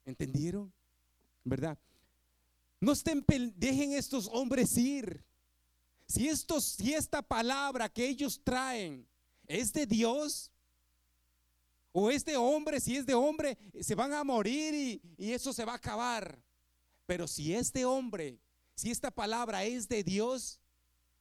¿Entendieron? 0.05 0.71
¿Verdad? 1.43 1.77
No 2.79 2.91
estén, 2.91 3.25
dejen 3.55 3.93
estos 3.93 4.27
hombres 4.31 4.77
ir. 4.77 5.23
Si, 6.07 6.27
esto, 6.27 6.61
si 6.61 6.93
esta 6.93 7.21
palabra 7.21 7.89
que 7.89 8.07
ellos 8.07 8.41
traen 8.43 9.07
es 9.47 9.73
de 9.73 9.85
Dios, 9.85 10.51
o 11.97 12.11
es 12.11 12.25
de 12.25 12.35
hombre, 12.35 12.81
si 12.81 12.97
es 12.97 13.05
de 13.05 13.13
hombre, 13.13 13.57
se 13.79 13.95
van 13.95 14.11
a 14.11 14.21
morir 14.25 15.01
y, 15.17 15.31
eso 15.31 15.53
se 15.53 15.63
va 15.63 15.71
a 15.71 15.77
acabar. 15.77 16.43
Pero 17.05 17.25
si 17.25 17.55
es 17.55 17.71
de 17.71 17.85
hombre, 17.85 18.37
si 18.75 18.91
esta 18.91 19.11
palabra 19.11 19.63
es 19.63 19.87
de 19.87 20.03
Dios, 20.03 20.59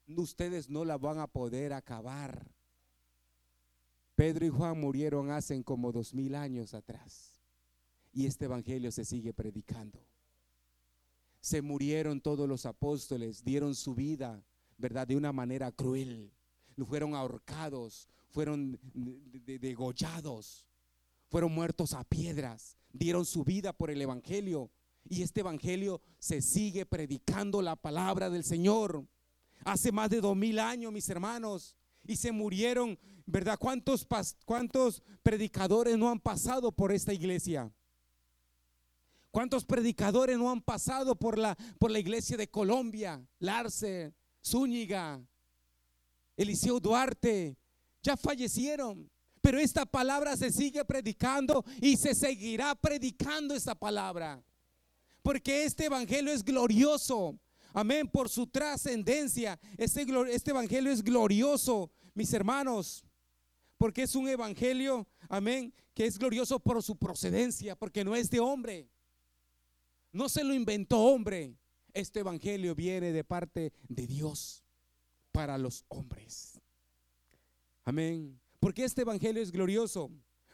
ustedes 0.06 0.68
no 0.68 0.84
la 0.84 0.98
van 0.98 1.18
a 1.18 1.26
poder 1.26 1.72
acabar. 1.72 2.50
Pedro 4.14 4.46
y 4.46 4.50
Juan 4.50 4.80
murieron 4.80 5.30
hace 5.30 5.62
como 5.64 5.92
dos 5.92 6.14
mil 6.14 6.34
años 6.34 6.74
atrás. 6.74 7.40
Y 8.12 8.26
este 8.26 8.44
evangelio 8.44 8.92
se 8.92 9.04
sigue 9.04 9.32
predicando. 9.32 9.98
Se 11.40 11.62
murieron 11.62 12.20
todos 12.20 12.48
los 12.48 12.64
apóstoles, 12.64 13.44
dieron 13.44 13.74
su 13.74 13.94
vida 13.94 14.44
¿verdad? 14.78 15.06
De 15.06 15.16
una 15.16 15.32
manera 15.32 15.72
cruel. 15.72 16.32
Fueron 16.86 17.14
ahorcados, 17.14 18.08
fueron 18.30 18.78
degollados, 18.92 20.66
fueron 21.28 21.54
muertos 21.54 21.94
a 21.94 22.02
piedras, 22.02 22.76
dieron 22.92 23.24
su 23.24 23.44
vida 23.44 23.72
por 23.72 23.90
el 23.90 24.02
Evangelio. 24.02 24.70
Y 25.08 25.22
este 25.22 25.40
Evangelio 25.40 26.00
se 26.18 26.40
sigue 26.40 26.84
predicando 26.86 27.62
la 27.62 27.76
palabra 27.76 28.30
del 28.30 28.42
Señor. 28.42 29.06
Hace 29.64 29.92
más 29.92 30.10
de 30.10 30.20
dos 30.20 30.36
mil 30.36 30.58
años, 30.58 30.92
mis 30.92 31.08
hermanos, 31.08 31.76
y 32.06 32.16
se 32.16 32.32
murieron, 32.32 32.98
¿verdad? 33.26 33.58
¿Cuántos, 33.58 34.06
¿Cuántos 34.44 35.02
predicadores 35.22 35.96
no 35.96 36.10
han 36.10 36.20
pasado 36.20 36.72
por 36.72 36.92
esta 36.92 37.12
iglesia? 37.12 37.70
¿Cuántos 39.30 39.64
predicadores 39.64 40.38
no 40.38 40.50
han 40.50 40.60
pasado 40.60 41.16
por 41.16 41.38
la, 41.38 41.56
por 41.78 41.90
la 41.90 41.98
iglesia 41.98 42.36
de 42.36 42.48
Colombia? 42.48 43.26
Larce, 43.40 44.14
Zúñiga, 44.44 45.20
Eliseo 46.36 46.78
Duarte, 46.78 47.56
ya 48.02 48.16
fallecieron. 48.16 49.10
Pero 49.40 49.58
esta 49.58 49.84
palabra 49.84 50.36
se 50.36 50.50
sigue 50.50 50.84
predicando 50.84 51.64
y 51.80 51.96
se 51.96 52.14
seguirá 52.14 52.74
predicando 52.74 53.54
esta 53.54 53.74
palabra. 53.74 54.42
Porque 55.20 55.64
este 55.64 55.86
evangelio 55.86 56.32
es 56.32 56.44
glorioso. 56.44 57.38
Amén, 57.76 58.08
por 58.08 58.28
su 58.28 58.46
trascendencia. 58.46 59.58
Este, 59.76 60.06
este 60.30 60.52
evangelio 60.52 60.92
es 60.92 61.02
glorioso, 61.02 61.90
mis 62.14 62.32
hermanos. 62.32 63.04
Porque 63.76 64.04
es 64.04 64.14
un 64.14 64.28
evangelio, 64.28 65.08
amén, 65.28 65.74
que 65.92 66.06
es 66.06 66.16
glorioso 66.16 66.60
por 66.60 66.80
su 66.84 66.96
procedencia, 66.96 67.74
porque 67.74 68.04
no 68.04 68.14
es 68.14 68.30
de 68.30 68.38
hombre. 68.38 68.88
No 70.12 70.28
se 70.28 70.44
lo 70.44 70.54
inventó 70.54 71.00
hombre. 71.00 71.56
Este 71.92 72.20
evangelio 72.20 72.76
viene 72.76 73.12
de 73.12 73.24
parte 73.24 73.72
de 73.88 74.06
Dios. 74.06 74.62
para 75.32 75.58
los 75.58 75.84
hombres. 75.88 76.60
Amén. 77.84 78.40
Porque 78.60 78.84
este 78.84 79.02
evangelio 79.02 79.42
es 79.42 79.50
glorioso. 79.50 80.12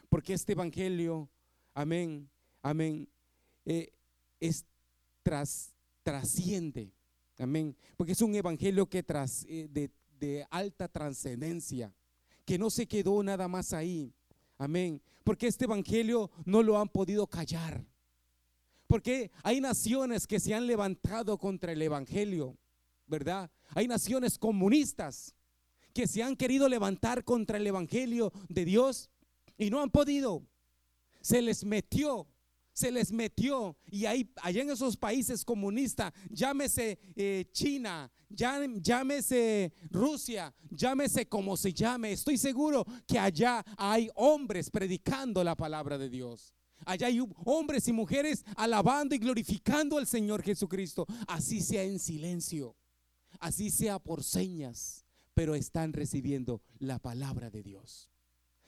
Porque 0.09 0.33
este 0.33 0.53
evangelio, 0.53 1.29
amén, 1.75 2.27
amén, 2.63 3.07
eh, 3.63 3.93
es 4.39 4.65
tras, 5.21 5.71
trasciende. 6.01 6.91
Amén. 7.41 7.75
Porque 7.97 8.11
es 8.11 8.21
un 8.21 8.35
evangelio 8.35 8.87
que 8.87 9.01
tras, 9.01 9.45
eh, 9.49 9.67
de, 9.69 9.89
de 10.19 10.45
alta 10.51 10.87
trascendencia, 10.87 11.93
que 12.45 12.59
no 12.59 12.69
se 12.69 12.87
quedó 12.87 13.21
nada 13.23 13.47
más 13.47 13.73
ahí. 13.73 14.13
Amén. 14.57 15.01
Porque 15.23 15.47
este 15.47 15.65
evangelio 15.65 16.29
no 16.45 16.61
lo 16.61 16.77
han 16.77 16.89
podido 16.89 17.25
callar. 17.27 17.83
Porque 18.87 19.31
hay 19.41 19.61
naciones 19.61 20.27
que 20.27 20.39
se 20.39 20.53
han 20.53 20.67
levantado 20.67 21.37
contra 21.37 21.71
el 21.71 21.81
evangelio, 21.81 22.57
¿verdad? 23.07 23.49
Hay 23.69 23.87
naciones 23.87 24.37
comunistas 24.37 25.33
que 25.93 26.07
se 26.07 26.21
han 26.21 26.35
querido 26.35 26.69
levantar 26.69 27.23
contra 27.23 27.57
el 27.57 27.65
evangelio 27.65 28.31
de 28.49 28.65
Dios 28.65 29.09
y 29.57 29.69
no 29.69 29.81
han 29.81 29.89
podido. 29.89 30.45
Se 31.21 31.41
les 31.41 31.63
metió 31.63 32.27
se 32.73 32.91
les 32.91 33.11
metió 33.11 33.77
y 33.89 34.05
ahí 34.05 34.31
allá 34.41 34.61
en 34.61 34.69
esos 34.69 34.97
países 34.97 35.43
comunistas, 35.43 36.13
llámese 36.29 36.99
eh, 37.15 37.45
China, 37.51 38.11
llámese 38.29 39.73
Rusia, 39.89 40.53
llámese 40.69 41.27
como 41.27 41.57
se 41.57 41.73
llame, 41.73 42.13
estoy 42.13 42.37
seguro 42.37 42.85
que 43.07 43.19
allá 43.19 43.63
hay 43.77 44.09
hombres 44.15 44.69
predicando 44.69 45.43
la 45.43 45.55
palabra 45.55 45.97
de 45.97 46.09
Dios. 46.09 46.55
Allá 46.83 47.07
hay 47.07 47.21
hombres 47.45 47.87
y 47.87 47.93
mujeres 47.93 48.43
alabando 48.55 49.13
y 49.13 49.19
glorificando 49.19 49.99
al 49.99 50.07
Señor 50.07 50.41
Jesucristo. 50.41 51.05
Así 51.27 51.61
sea 51.61 51.83
en 51.83 51.99
silencio, 51.99 52.75
así 53.39 53.69
sea 53.69 53.99
por 53.99 54.23
señas, 54.23 55.05
pero 55.35 55.53
están 55.53 55.93
recibiendo 55.93 56.63
la 56.79 56.97
palabra 56.97 57.51
de 57.51 57.61
Dios. 57.61 58.09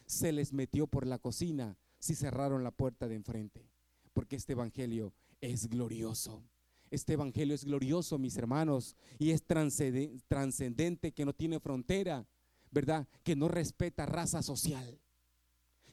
Se 0.06 0.32
les 0.32 0.54
metió 0.54 0.86
por 0.86 1.08
la 1.08 1.18
cocina 1.18 1.80
si 1.98 2.14
cerraron 2.14 2.64
la 2.64 2.70
puerta 2.70 3.08
de 3.08 3.16
enfrente 3.16 3.73
porque 4.14 4.36
este 4.36 4.54
Evangelio 4.54 5.14
es 5.42 5.68
glorioso. 5.68 6.44
Este 6.90 7.14
Evangelio 7.14 7.56
es 7.56 7.66
glorioso, 7.66 8.20
mis 8.20 8.38
hermanos, 8.38 8.96
y 9.18 9.32
es 9.32 9.44
trascendente, 9.44 11.12
que 11.12 11.26
no 11.26 11.34
tiene 11.34 11.60
frontera, 11.60 12.28
¿verdad? 12.70 13.08
Que 13.24 13.36
no 13.36 13.48
respeta 13.48 14.06
raza 14.06 14.44
social, 14.44 15.00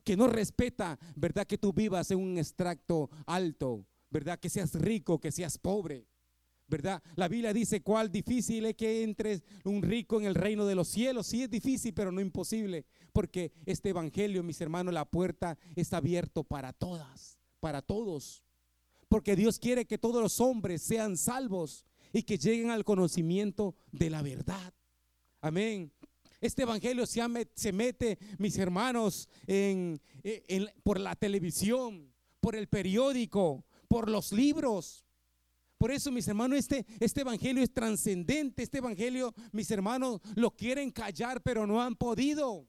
que 0.05 0.17
no 0.17 0.27
respeta, 0.27 0.99
¿verdad? 1.17 1.47
Que 1.47 1.57
tú 1.57 1.73
vivas 1.73 2.11
en 2.11 2.19
un 2.19 2.37
extracto 2.37 3.09
alto, 3.27 3.87
¿verdad? 4.11 4.39
Que 4.39 4.51
seas 4.51 4.75
rico, 4.75 5.19
que 5.19 5.33
seas 5.33 5.59
pobre. 5.59 6.07
¿verdad? 6.69 7.03
La 7.17 7.27
Biblia 7.27 7.53
dice 7.53 7.83
cuál 7.83 8.13
difícil 8.13 8.65
es 8.65 8.77
que 8.77 9.03
entre 9.03 9.43
un 9.65 9.83
rico 9.83 10.21
en 10.21 10.27
el 10.27 10.37
reino 10.37 10.65
de 10.67 10.77
los 10.77 10.87
cielos. 10.87 11.27
Sí 11.27 11.43
es 11.43 11.51
difícil, 11.51 11.93
pero 11.93 12.13
no 12.13 12.21
imposible, 12.21 12.87
porque 13.13 13.51
este 13.67 13.89
evangelio, 13.89 14.45
mis 14.45 14.61
hermanos, 14.61 14.95
la 14.95 15.05
puerta 15.05 15.59
está 15.75 15.97
abierto 15.97 16.45
para 16.45 16.73
todas 16.73 17.40
para 17.61 17.83
todos. 17.83 18.43
Porque 19.09 19.37
Dios 19.37 19.59
quiere 19.59 19.85
que 19.85 19.99
todos 19.99 20.23
los 20.23 20.41
hombres 20.41 20.83
sean 20.83 21.17
salvos 21.17 21.87
y 22.13 22.23
que 22.23 22.39
lleguen 22.39 22.71
al 22.71 22.85
conocimiento 22.85 23.75
de 23.93 24.11
la 24.11 24.23
verdad. 24.23 24.73
Amén. 25.41 25.93
Este 26.41 26.63
evangelio 26.63 27.07
se, 27.07 27.73
mete, 27.73 28.19
mis 28.39 28.57
hermanos, 28.57 29.29
en, 29.47 30.01
por 30.83 30.99
la 30.99 31.15
televisión, 31.15 32.11
por 32.41 32.57
el 32.57 32.67
periódico, 32.67 33.65
por 33.89 34.09
los 34.09 34.33
libros. 34.33 35.05
Por 35.77 35.91
eso, 35.91 36.11
mis 36.11 36.29
hermanos, 36.29 36.59
este, 36.59 36.87
este 36.99 37.23
evangelio 37.23 37.63
es 37.63 37.73
trascendente. 37.73 38.63
Este 38.63 38.79
evangelio, 38.79 39.35
mis 39.53 39.71
hermanos, 39.71 40.21
lo 40.35 40.51
quieren 40.51 40.91
callar, 40.91 41.43
pero 41.43 41.67
no 41.67 41.81
han 41.81 41.95
podido. 41.95 42.67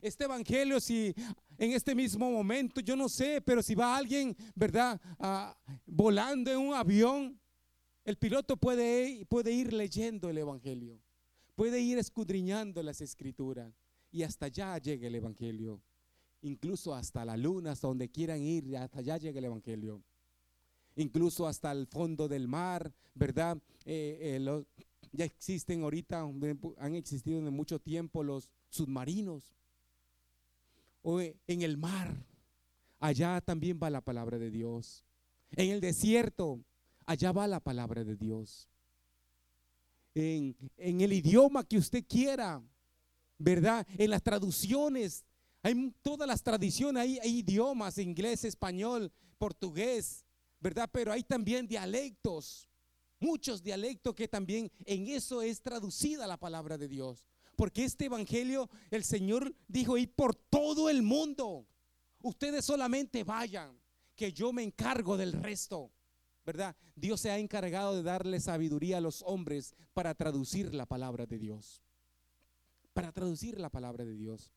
Este 0.00 0.24
evangelio, 0.24 0.80
si 0.80 1.14
en 1.58 1.72
este 1.72 1.94
mismo 1.94 2.30
momento, 2.30 2.80
yo 2.80 2.96
no 2.96 3.08
sé, 3.08 3.40
pero 3.40 3.62
si 3.62 3.74
va 3.74 3.96
alguien, 3.96 4.36
¿verdad? 4.54 5.00
Ah, 5.18 5.56
volando 5.86 6.50
en 6.50 6.58
un 6.58 6.74
avión, 6.74 7.38
el 8.04 8.16
piloto 8.16 8.56
puede, 8.56 9.24
puede 9.26 9.52
ir 9.52 9.72
leyendo 9.72 10.28
el 10.28 10.38
Evangelio, 10.38 11.00
puede 11.54 11.80
ir 11.80 11.98
escudriñando 11.98 12.82
las 12.82 13.00
escrituras 13.00 13.72
y 14.10 14.22
hasta 14.22 14.46
allá 14.46 14.78
llega 14.78 15.06
el 15.06 15.14
Evangelio. 15.14 15.80
Incluso 16.42 16.94
hasta 16.94 17.24
la 17.24 17.36
luna, 17.36 17.70
hasta 17.72 17.86
donde 17.86 18.10
quieran 18.10 18.42
ir, 18.42 18.76
hasta 18.76 18.98
allá 18.98 19.16
llega 19.18 19.38
el 19.38 19.44
Evangelio. 19.44 20.02
Incluso 20.96 21.46
hasta 21.46 21.70
el 21.70 21.86
fondo 21.86 22.26
del 22.28 22.48
mar, 22.48 22.92
¿verdad? 23.14 23.56
Eh, 23.84 24.38
eh, 24.42 24.64
ya 25.12 25.24
existen 25.24 25.82
ahorita, 25.82 26.28
han 26.78 26.94
existido 26.96 27.38
en 27.38 27.54
mucho 27.54 27.78
tiempo 27.78 28.24
los 28.24 28.48
submarinos 28.68 29.54
o 31.02 31.20
en 31.20 31.62
el 31.62 31.76
mar, 31.76 32.14
allá 32.98 33.40
también 33.40 33.78
va 33.82 33.90
la 33.90 34.00
palabra 34.00 34.38
de 34.38 34.50
Dios. 34.50 35.04
En 35.50 35.70
el 35.70 35.80
desierto, 35.80 36.64
allá 37.04 37.32
va 37.32 37.46
la 37.46 37.60
palabra 37.60 38.04
de 38.04 38.16
Dios. 38.16 38.68
En, 40.14 40.56
el 40.76 41.12
idioma 41.12 41.64
que 41.64 41.78
usted 41.78 42.04
quiera, 42.06 42.62
¿verdad? 43.38 43.86
En 43.98 44.10
las 44.10 44.22
traducciones, 44.22 45.24
hay 45.62 45.92
todas 46.02 46.28
las 46.28 46.42
tradiciones, 46.42 47.02
hay, 47.02 47.18
hay 47.18 47.38
idiomas, 47.38 47.98
inglés, 47.98 48.44
español, 48.44 49.12
portugués, 49.38 50.24
¿verdad? 50.60 50.88
Pero 50.92 51.12
hay 51.12 51.22
también 51.22 51.66
dialectos, 51.66 52.68
muchos 53.18 53.62
dialectos 53.62 54.14
que 54.14 54.28
también 54.28 54.70
en 54.84 55.08
eso 55.08 55.42
es 55.42 55.60
traducida 55.60 56.26
la 56.26 56.36
palabra 56.36 56.78
de 56.78 56.88
Dios. 56.88 57.31
Porque 57.56 57.84
este 57.84 58.06
evangelio, 58.06 58.70
el 58.90 59.04
Señor 59.04 59.54
dijo, 59.68 59.98
y 59.98 60.06
por 60.06 60.34
todo 60.34 60.88
el 60.88 61.02
mundo. 61.02 61.66
Ustedes 62.22 62.64
solamente 62.64 63.24
vayan, 63.24 63.78
que 64.14 64.32
yo 64.32 64.52
me 64.52 64.62
encargo 64.62 65.16
del 65.16 65.32
resto. 65.32 65.92
¿Verdad? 66.44 66.76
Dios 66.96 67.20
se 67.20 67.30
ha 67.30 67.38
encargado 67.38 67.94
de 67.94 68.02
darle 68.02 68.40
sabiduría 68.40 68.98
a 68.98 69.00
los 69.00 69.22
hombres 69.22 69.74
para 69.92 70.14
traducir 70.14 70.74
la 70.74 70.86
palabra 70.86 71.24
de 71.24 71.38
Dios. 71.38 71.82
Para 72.92 73.12
traducir 73.12 73.60
la 73.60 73.70
palabra 73.70 74.04
de 74.04 74.16
Dios. 74.16 74.50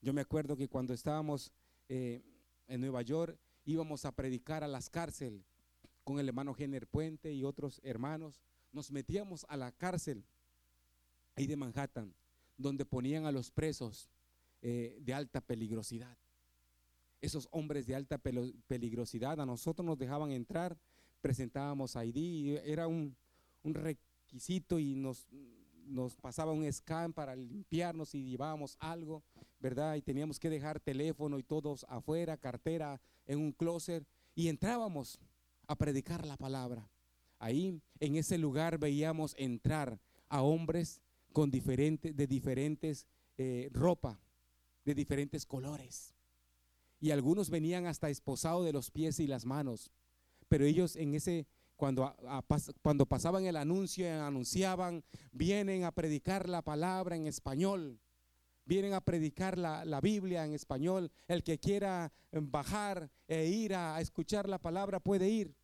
Yo 0.00 0.12
me 0.12 0.22
acuerdo 0.22 0.56
que 0.56 0.68
cuando 0.68 0.94
estábamos 0.94 1.52
eh, 1.88 2.22
en 2.66 2.80
Nueva 2.80 3.02
York, 3.02 3.38
íbamos 3.64 4.04
a 4.04 4.12
predicar 4.12 4.64
a 4.64 4.68
las 4.68 4.88
cárceles 4.88 5.44
con 6.04 6.18
el 6.18 6.28
hermano 6.28 6.54
Jenner 6.54 6.86
Puente 6.86 7.32
y 7.34 7.44
otros 7.44 7.80
hermanos. 7.84 8.40
Nos 8.72 8.90
metíamos 8.90 9.44
a 9.48 9.58
la 9.58 9.72
cárcel 9.72 10.24
ahí 11.38 11.46
de 11.46 11.56
Manhattan, 11.56 12.12
donde 12.56 12.84
ponían 12.84 13.24
a 13.24 13.32
los 13.32 13.52
presos 13.52 14.10
eh, 14.60 14.98
de 15.00 15.14
alta 15.14 15.40
peligrosidad. 15.40 16.16
Esos 17.20 17.48
hombres 17.52 17.86
de 17.86 17.94
alta 17.94 18.18
peligrosidad 18.18 19.40
a 19.40 19.46
nosotros 19.46 19.86
nos 19.86 19.98
dejaban 19.98 20.32
entrar, 20.32 20.76
presentábamos 21.20 21.94
ID, 21.94 22.58
era 22.64 22.88
un, 22.88 23.16
requisito 23.64 24.78
y 24.78 24.96
nos, 24.96 25.28
pasaba 26.20 26.52
un 26.52 26.70
scan 26.72 27.12
para 27.12 27.36
limpiarnos 27.36 28.14
y 28.14 28.24
llevábamos 28.24 28.76
algo, 28.80 29.22
¿verdad? 29.60 29.94
Y 29.94 30.02
teníamos 30.02 30.40
que 30.40 30.50
dejar 30.50 30.80
teléfono 30.80 31.38
y 31.38 31.44
todos 31.44 31.86
afuera, 31.88 32.36
cartera 32.36 33.00
en 33.26 33.38
un 33.38 33.52
closet 33.52 34.04
y 34.34 34.48
entrábamos 34.48 35.20
a 35.68 35.76
predicar 35.76 36.26
la 36.26 36.36
palabra. 36.36 36.88
Ahí 37.38 37.80
en 38.00 38.16
ese 38.16 38.38
lugar 38.38 38.78
veíamos 38.78 39.34
entrar 39.38 40.00
a 40.28 40.42
hombres 40.42 41.00
con 41.38 41.52
diferentes, 41.52 42.16
de 42.16 42.26
diferentes 42.26 43.06
eh, 43.36 43.70
ropa, 43.72 44.20
de 44.84 44.92
diferentes 44.92 45.46
colores. 45.46 46.12
Y 46.98 47.12
algunos 47.12 47.48
venían 47.48 47.86
hasta 47.86 48.10
esposados 48.10 48.64
de 48.64 48.72
los 48.72 48.90
pies 48.90 49.20
y 49.20 49.28
las 49.28 49.46
manos. 49.46 49.92
Pero 50.48 50.64
ellos 50.64 50.96
en 50.96 51.14
ese, 51.14 51.46
cuando, 51.76 52.12
cuando 52.82 53.06
pasaban 53.06 53.44
el 53.46 53.54
anuncio, 53.54 54.12
anunciaban, 54.20 55.04
vienen 55.30 55.84
a 55.84 55.92
predicar 55.92 56.48
la 56.48 56.62
palabra 56.62 57.14
en 57.14 57.28
español. 57.28 58.00
Vienen 58.64 58.92
a 58.92 59.00
predicar 59.00 59.58
la, 59.58 59.84
la 59.84 60.00
Biblia 60.00 60.44
en 60.44 60.54
español. 60.54 61.12
El 61.28 61.44
que 61.44 61.60
quiera 61.60 62.12
bajar 62.32 63.12
e 63.28 63.46
ir 63.46 63.76
a, 63.76 64.00
escuchar 64.00 64.48
la 64.48 64.58
palabra 64.58 64.98
puede 64.98 65.28
ir. 65.28 65.54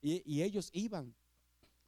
Y 0.00 0.42
ellos 0.42 0.70
iban. 0.72 1.16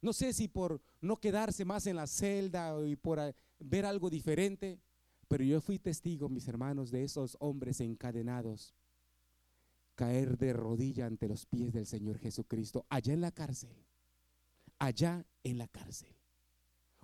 No 0.01 0.13
sé 0.13 0.33
si 0.33 0.47
por 0.47 0.81
no 1.01 1.17
quedarse 1.17 1.65
más 1.65 1.85
en 1.87 1.97
la 1.97 2.07
celda 2.07 2.75
y 2.85 2.95
por 2.95 3.19
eh, 3.19 3.35
ver 3.59 3.85
algo 3.85 4.09
diferente, 4.09 4.79
pero 5.27 5.43
yo 5.43 5.61
fui 5.61 5.77
testigo, 5.77 6.29
mis 6.29 6.47
hermanos, 6.47 6.91
de 6.91 7.03
esos 7.03 7.37
hombres 7.39 7.81
encadenados 7.81 8.73
caer 9.99 10.37
de 10.37 10.53
rodilla 10.53 11.07
ante 11.07 11.27
los 11.27 11.45
pies 11.45 11.73
del 11.73 11.85
Señor 11.85 12.17
Jesucristo, 12.19 12.85
allá 12.87 13.11
en 13.13 13.19
la 13.19 13.31
cárcel, 13.31 13.75
allá 14.77 15.25
en 15.43 15.57
la 15.57 15.67
cárcel. 15.67 16.15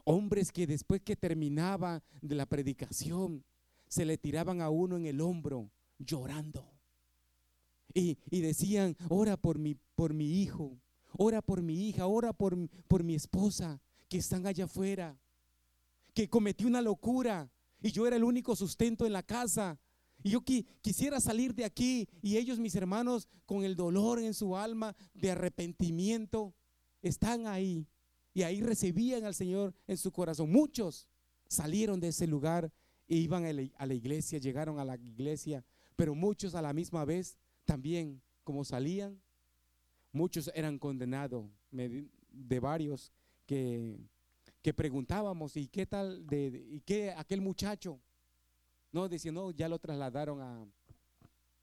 Hombres 0.06 0.54
que 0.54 0.66
después 0.66 1.02
que 1.02 1.18
terminaba 1.18 2.02
de 2.22 2.36
la 2.36 2.46
predicación, 2.46 3.44
se 3.90 4.06
le 4.06 4.18
tiraban 4.18 4.62
a 4.62 4.70
uno 4.70 4.96
en 4.96 5.08
el 5.08 5.20
hombro 5.20 5.70
llorando. 6.00 6.66
Y, 7.94 8.18
y 8.30 8.40
decían, 8.40 8.96
ora 9.10 9.36
por 9.36 9.60
mi, 9.60 9.76
por 9.96 10.14
mi 10.14 10.42
hijo, 10.42 10.78
ora 11.18 11.42
por 11.42 11.62
mi 11.62 11.88
hija, 11.88 12.08
ora 12.08 12.34
por, 12.34 12.58
por 12.88 13.04
mi 13.04 13.16
esposa, 13.16 13.82
que 14.08 14.18
están 14.18 14.46
allá 14.46 14.66
afuera, 14.66 15.18
que 16.14 16.30
cometí 16.30 16.66
una 16.66 16.82
locura 16.82 17.52
y 17.82 17.92
yo 17.92 18.08
era 18.08 18.16
el 18.16 18.24
único 18.24 18.56
sustento 18.56 19.06
en 19.06 19.14
la 19.14 19.24
casa. 19.24 19.80
Y 20.24 20.32
yo 20.32 20.42
quisiera 20.42 21.20
salir 21.20 21.54
de 21.54 21.66
aquí 21.66 22.08
y 22.22 22.38
ellos, 22.38 22.58
mis 22.58 22.76
hermanos, 22.76 23.28
con 23.46 23.64
el 23.64 23.76
dolor 23.76 24.20
en 24.20 24.34
su 24.34 24.58
alma 24.58 24.96
de 25.14 25.32
arrepentimiento, 25.32 26.56
están 27.02 27.46
ahí. 27.46 27.88
Y 28.34 28.44
ahí 28.44 28.62
recibían 28.62 29.26
al 29.26 29.36
Señor 29.36 29.76
en 29.88 29.98
su 29.98 30.12
corazón. 30.12 30.52
Muchos 30.52 31.08
salieron 31.48 32.00
de 32.00 32.08
ese 32.08 32.28
lugar 32.28 32.74
e 33.08 33.18
iban 33.18 33.46
a 33.46 33.86
la 33.86 33.94
iglesia, 33.94 34.40
llegaron 34.40 34.80
a 34.80 34.86
la 34.86 34.96
iglesia, 34.96 35.64
pero 35.96 36.16
muchos 36.16 36.56
a 36.56 36.62
la 36.62 36.74
misma 36.74 37.06
vez 37.06 37.38
también, 37.66 38.22
como 38.44 38.66
salían, 38.66 39.22
muchos 40.16 40.50
eran 40.56 40.80
condenados 40.80 41.46
de 41.72 42.60
varios 42.60 43.12
que, 43.46 44.00
que 44.62 44.74
preguntábamos, 44.74 45.56
¿y 45.58 45.68
qué 45.68 45.86
tal 45.86 46.26
y 46.32 46.80
qué 46.82 47.12
aquel 47.12 47.42
muchacho? 47.42 48.00
No, 48.92 49.10
decían, 49.10 49.36
no, 49.36 49.52
ya 49.52 49.68
lo 49.68 49.78
trasladaron 49.78 50.42
a, 50.42 50.66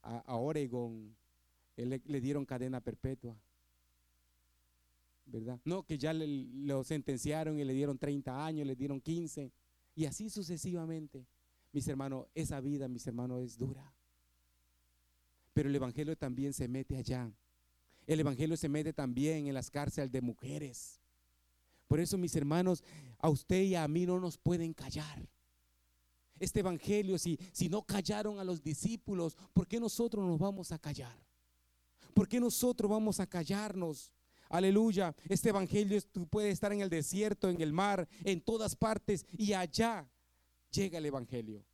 a, 0.02 0.36
Oregon, 0.36 1.16
le, 1.76 2.00
le, 2.04 2.20
dieron 2.20 2.44
cadena 2.44 2.80
perpetua. 2.80 3.34
¿Verdad? 5.24 5.58
No, 5.64 5.84
que 5.84 5.96
ya 5.96 6.12
lo 6.12 6.84
sentenciaron 6.84 7.58
y 7.58 7.64
le 7.64 7.72
dieron 7.72 7.98
30 7.98 8.44
años, 8.44 8.66
le 8.66 8.76
dieron 8.76 9.00
15. 9.00 9.50
Y 9.94 10.04
así 10.04 10.28
sucesivamente. 10.28 11.26
Mis 11.72 11.88
hermanos, 11.88 12.26
esa 12.34 12.60
vida, 12.60 12.86
mis 12.86 13.06
hermanos, 13.06 13.40
es 13.42 13.56
dura. 13.56 13.94
Pero 15.54 15.70
el 15.70 15.76
Evangelio 15.76 16.16
también 16.16 16.52
se 16.52 16.68
mete 16.68 16.98
allá. 16.98 17.32
El 18.06 18.20
Evangelio 18.20 18.56
se 18.56 18.68
mete 18.68 18.92
también 18.92 19.46
en 19.46 19.54
las 19.54 19.70
cárceles 19.70 20.10
de 20.10 20.20
mujeres. 20.20 21.00
Por 21.86 22.00
eso, 22.00 22.16
mis 22.16 22.34
hermanos, 22.36 22.82
a 23.18 23.28
usted 23.28 23.62
y 23.62 23.74
a 23.74 23.86
mí 23.86 24.06
no 24.06 24.18
nos 24.18 24.38
pueden 24.38 24.72
callar. 24.72 25.28
Este 26.38 26.60
Evangelio, 26.60 27.18
si, 27.18 27.38
si 27.52 27.68
no 27.68 27.82
callaron 27.82 28.40
a 28.40 28.44
los 28.44 28.62
discípulos, 28.62 29.36
¿por 29.52 29.68
qué 29.68 29.78
nosotros 29.78 30.24
nos 30.26 30.38
vamos 30.38 30.72
a 30.72 30.78
callar? 30.78 31.16
¿Por 32.14 32.28
qué 32.28 32.40
nosotros 32.40 32.90
vamos 32.90 33.20
a 33.20 33.26
callarnos? 33.26 34.12
Aleluya. 34.48 35.14
Este 35.28 35.48
Evangelio 35.48 35.98
puede 36.28 36.50
estar 36.50 36.72
en 36.72 36.80
el 36.80 36.90
desierto, 36.90 37.48
en 37.48 37.60
el 37.60 37.72
mar, 37.72 38.08
en 38.24 38.40
todas 38.40 38.76
partes 38.76 39.24
y 39.36 39.52
allá 39.52 40.10
llega 40.70 40.98
el 40.98 41.06
Evangelio. 41.06 41.64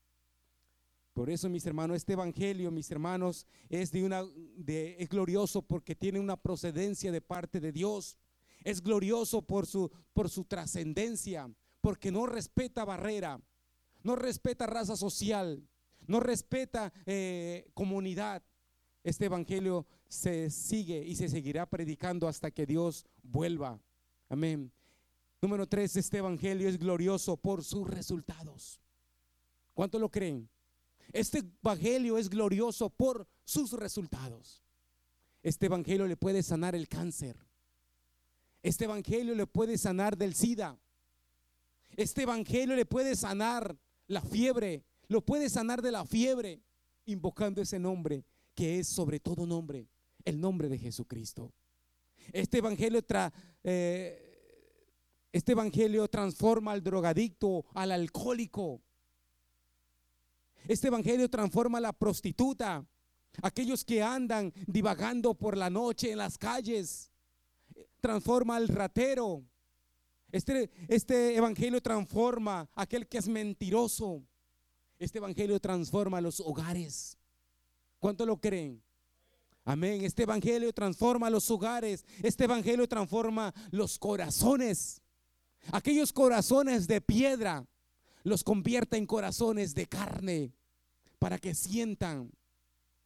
Por 1.19 1.31
eso, 1.31 1.49
mis 1.49 1.67
hermanos, 1.67 1.97
este 1.97 2.13
evangelio, 2.13 2.71
mis 2.71 2.89
hermanos, 2.93 3.45
es 3.69 3.91
de 3.91 4.05
una 4.05 4.25
es 4.65 5.09
glorioso 5.09 5.63
porque 5.63 5.97
tiene 5.97 6.21
una 6.21 6.37
procedencia 6.37 7.11
de 7.11 7.21
parte 7.21 7.59
de 7.59 7.73
Dios. 7.73 8.17
Es 8.63 8.81
glorioso 8.81 9.43
por 9.43 9.67
su 9.67 9.91
por 10.13 10.31
su 10.31 10.45
trascendencia, 10.45 11.53
porque 11.81 12.13
no 12.13 12.25
respeta 12.27 12.85
barrera, 12.85 13.41
no 14.05 14.15
respeta 14.15 14.69
raza 14.69 14.97
social, 14.97 15.69
no 16.07 16.21
respeta 16.21 16.93
eh, 17.05 17.69
comunidad. 17.75 18.45
Este 19.03 19.25
evangelio 19.25 19.89
se 20.07 20.51
sigue 20.51 21.05
y 21.05 21.17
se 21.17 21.29
seguirá 21.29 21.67
predicando 21.67 22.29
hasta 22.29 22.53
que 22.53 22.65
Dios 22.65 23.05
vuelva. 23.25 23.81
Amén. 24.29 24.71
Número 25.43 25.67
tres, 25.67 25.97
este 25.97 26.19
evangelio 26.19 26.69
es 26.69 26.79
glorioso 26.79 27.37
por 27.37 27.65
sus 27.65 27.91
resultados. 27.91 28.81
¿Cuánto 29.75 29.99
lo 29.99 30.13
creen? 30.13 30.49
Este 31.13 31.39
evangelio 31.63 32.19
es 32.19 32.29
glorioso 32.29 32.91
por 32.91 33.27
sus 33.45 33.73
resultados. 33.73 34.63
Este 35.43 35.67
evangelio 35.67 36.07
le 36.07 36.17
puede 36.17 36.43
sanar 36.43 36.75
el 36.75 36.89
cáncer. 36.89 37.37
Este 38.63 38.85
evangelio 38.85 39.35
le 39.35 39.47
puede 39.47 39.79
sanar 39.79 40.17
del 40.17 40.35
SIDA. 40.35 40.79
Este 41.97 42.23
evangelio 42.23 42.77
le 42.77 42.85
puede 42.87 43.17
sanar 43.17 43.79
la 44.07 44.21
fiebre. 44.21 44.85
Lo 45.07 45.25
puede 45.25 45.49
sanar 45.49 45.81
de 45.81 45.93
la 45.93 46.05
fiebre 46.05 46.63
invocando 47.07 47.63
ese 47.63 47.79
nombre 47.79 48.25
que 48.55 48.81
es 48.81 48.89
sobre 48.89 49.21
todo 49.21 49.47
nombre, 49.47 49.89
el 50.25 50.41
nombre 50.41 50.69
de 50.69 50.79
Jesucristo. 50.79 51.53
Este 52.33 52.59
evangelio, 52.59 53.01
eh, 53.63 54.29
este 55.33 55.53
evangelio 55.53 56.09
transforma 56.09 56.73
al 56.73 56.83
drogadicto, 56.83 57.65
al 57.75 57.93
alcohólico. 57.93 58.83
Este 60.69 60.89
evangelio 60.89 61.31
transforma 61.31 61.79
a 61.79 61.81
la 61.81 61.95
prostituta, 61.95 62.87
aquellos 63.41 63.87
que 63.87 64.03
andan 64.03 64.53
divagando 64.67 65.33
por 65.33 65.57
la 65.57 65.71
noche 65.71 66.13
en 66.13 66.19
las 66.19 66.37
calles. 66.37 67.11
Transforma 68.03 68.57
al 68.57 68.69
ratero. 68.69 69.43
Este, 70.31 70.71
este 70.89 71.35
evangelio 71.35 71.81
transforma 71.81 72.69
a 72.75 72.83
aquel 72.83 73.09
que 73.09 73.17
es 73.17 73.29
mentiroso. 73.29 74.23
Este 74.99 75.17
evangelio 75.17 75.59
transforma 75.59 76.21
los 76.21 76.39
hogares. 76.39 77.17
¿Cuánto 77.99 78.27
lo 78.27 78.37
creen? 78.37 78.83
Amén. 79.65 80.05
Este 80.05 80.25
evangelio 80.25 80.71
transforma 80.75 81.31
los 81.31 81.51
hogares. 81.51 82.05
Este 82.23 82.45
evangelio 82.45 82.87
transforma 82.87 83.55
los 83.71 83.99
corazones. 83.99 85.01
Aquellos 85.73 86.13
corazones 86.13 86.87
de 86.87 87.01
piedra 87.01 87.67
los 88.25 88.45
convierte 88.45 88.97
en 88.97 89.07
corazones 89.07 89.75
de 89.75 89.87
carne 89.87 90.53
para 91.19 91.39
que 91.39 91.55
sientan. 91.55 92.31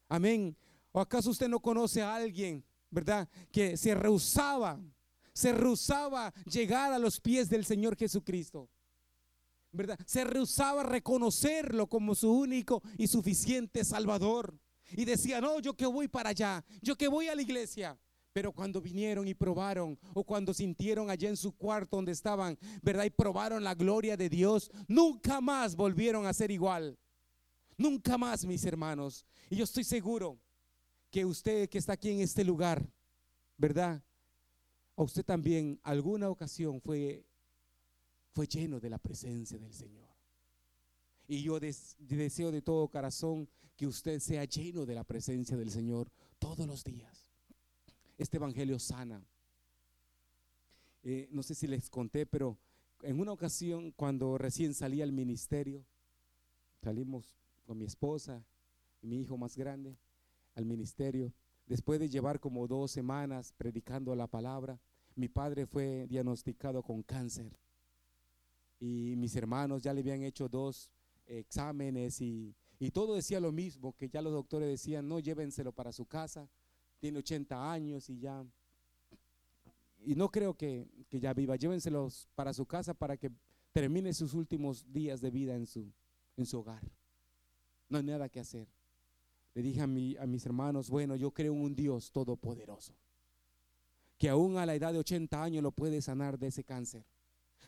Amén. 0.09 0.57
¿O 0.93 1.01
acaso 1.01 1.31
usted 1.31 1.49
no 1.49 1.61
conoce 1.61 2.03
a 2.03 2.15
alguien, 2.15 2.65
verdad, 2.91 3.29
que 3.51 3.77
se 3.77 3.95
rehusaba, 3.95 4.79
se 5.33 5.53
rehusaba 5.53 6.33
llegar 6.45 6.93
a 6.93 6.99
los 6.99 7.21
pies 7.21 7.49
del 7.49 7.65
Señor 7.65 7.97
Jesucristo? 7.97 8.69
¿Verdad? 9.71 9.99
Se 10.05 10.25
rehusaba 10.25 10.83
reconocerlo 10.83 11.87
como 11.87 12.15
su 12.15 12.31
único 12.31 12.83
y 12.99 13.07
suficiente 13.07 13.85
Salvador. 13.85 14.59
Y 14.91 15.07
decía, 15.07 15.41
no, 15.41 15.61
yo 15.61 15.75
que 15.75 15.87
voy 15.87 16.09
para 16.09 16.31
allá, 16.31 16.63
yo 16.83 16.97
que 16.97 17.09
voy 17.09 17.29
a 17.29 17.35
la 17.35 17.41
iglesia. 17.41 17.99
Pero 18.33 18.53
cuando 18.53 18.81
vinieron 18.81 19.29
y 19.29 19.35
probaron, 19.35 19.99
o 20.15 20.25
cuando 20.25 20.55
sintieron 20.55 21.11
allá 21.11 21.29
en 21.29 21.37
su 21.37 21.53
cuarto 21.53 21.97
donde 21.97 22.13
estaban, 22.13 22.59
¿verdad? 22.81 23.05
Y 23.05 23.11
probaron 23.11 23.63
la 23.63 23.75
gloria 23.75 24.17
de 24.17 24.31
Dios, 24.31 24.71
nunca 24.89 25.41
más 25.41 25.77
volvieron 25.77 26.27
a 26.27 26.33
ser 26.33 26.51
igual. 26.51 26.99
Nunca 27.77 28.17
más, 28.17 28.45
mis 28.45 28.65
hermanos. 28.65 29.27
Y 29.51 29.57
yo 29.57 29.65
estoy 29.65 29.85
seguro 29.85 30.39
que 31.11 31.25
usted 31.25 31.69
que 31.69 31.79
está 31.79 31.93
aquí 31.93 32.11
en 32.11 32.21
este 32.21 32.43
lugar, 32.43 32.91
¿verdad? 33.59 34.03
A 34.97 35.03
usted 35.03 35.25
también 35.25 35.79
alguna 35.83 36.31
ocasión 36.31 36.81
fue, 36.81 37.27
fue 38.33 38.47
lleno 38.47 38.81
de 38.81 38.89
la 38.89 38.99
presencia 38.99 39.59
del 39.59 39.75
Señor. 39.75 40.09
Y 41.27 41.43
yo 41.43 41.61
deseo 41.61 42.51
de 42.51 42.63
todo 42.63 42.89
corazón 42.89 43.49
que 43.77 43.87
usted 43.87 44.21
sea 44.21 44.45
lleno 44.45 44.87
de 44.87 44.95
la 44.95 45.05
presencia 45.05 45.57
del 45.57 45.71
Señor 45.71 46.11
todos 46.39 46.67
los 46.67 46.83
días. 46.83 47.22
Este 48.23 48.37
Evangelio 48.37 48.79
sana. 48.79 49.21
Eh, 51.03 51.29
no 51.33 51.43
sé 51.43 51.57
si 51.57 51.67
les 51.67 51.91
conté, 51.91 52.25
pero 52.25 52.57
en 53.03 53.19
una 53.19 53.33
ocasión 53.33 53.91
cuando 53.91 54.39
recién 54.39 54.75
salí 54.75 55.03
al 55.03 55.11
ministerio, 55.11 55.85
salimos 56.81 57.35
con 57.67 57.79
mi 57.79 57.85
esposa 57.85 58.47
y 59.01 59.09
mi 59.09 59.21
hijo 59.21 59.37
más 59.37 59.57
grande 59.57 59.99
al 60.55 60.67
ministerio. 60.67 61.33
Después 61.67 61.99
de 61.99 62.09
llevar 62.09 62.39
como 62.39 62.69
dos 62.69 62.93
semanas 62.93 63.55
predicando 63.57 64.15
la 64.15 64.29
palabra, 64.29 64.79
mi 65.17 65.27
padre 65.27 65.67
fue 65.67 66.07
diagnosticado 66.07 66.81
con 66.85 67.03
cáncer. 67.03 67.59
Y 68.79 69.17
mis 69.17 69.35
hermanos 69.35 69.83
ya 69.83 69.93
le 69.93 70.01
habían 70.01 70.23
hecho 70.23 70.49
dos 70.49 70.93
exámenes 71.27 72.21
y, 72.21 72.55
todo 72.93 73.17
decía 73.17 73.41
lo 73.41 73.51
mismo, 73.51 73.97
que 73.97 74.09
ya 74.09 74.23
los 74.23 74.33
doctores 74.33 74.69
decían, 74.69 75.09
no, 75.09 75.19
llévenselo 75.19 75.73
para 75.73 75.91
su 75.91 76.07
casa, 76.07 76.49
tiene 77.03 77.19
80 77.19 77.73
años 77.73 78.09
y 78.09 78.21
ya, 78.21 78.43
y 80.07 80.15
no 80.15 80.31
creo 80.31 80.55
que, 80.55 80.87
que 81.11 81.21
ya 81.21 81.35
viva, 81.35 81.57
llévenselos 81.57 82.31
para 82.35 82.55
su 82.55 82.65
casa 82.65 82.95
para 82.95 83.19
que 83.19 83.31
termine 83.73 84.15
sus 84.15 84.33
últimos 84.33 84.91
días 84.91 85.21
de 85.21 85.31
vida 85.31 85.55
en 85.55 85.67
su, 85.67 85.93
en 86.39 86.47
su 86.47 86.61
hogar 86.61 86.83
no 87.93 87.99
hay 87.99 88.05
nada 88.05 88.29
que 88.29 88.41
hacer. 88.41 88.67
Le 89.55 89.63
dije 89.63 89.81
a, 89.81 89.85
a 89.85 90.27
mis 90.27 90.47
hermanos, 90.47 90.89
bueno, 90.89 91.15
yo 91.15 91.31
creo 91.31 91.53
en 91.53 91.61
un 91.61 91.77
Dios 91.77 92.11
todopoderoso, 92.11 92.95
que 94.19 94.31
aún 94.31 94.57
a 94.57 94.65
la 94.65 94.75
edad 94.75 94.95
de 94.95 94.99
80 94.99 95.43
años 95.43 95.63
lo 95.63 95.73
puede 95.73 96.01
sanar 96.01 96.39
de 96.39 96.49
ese 96.49 96.65
cáncer, 96.65 97.05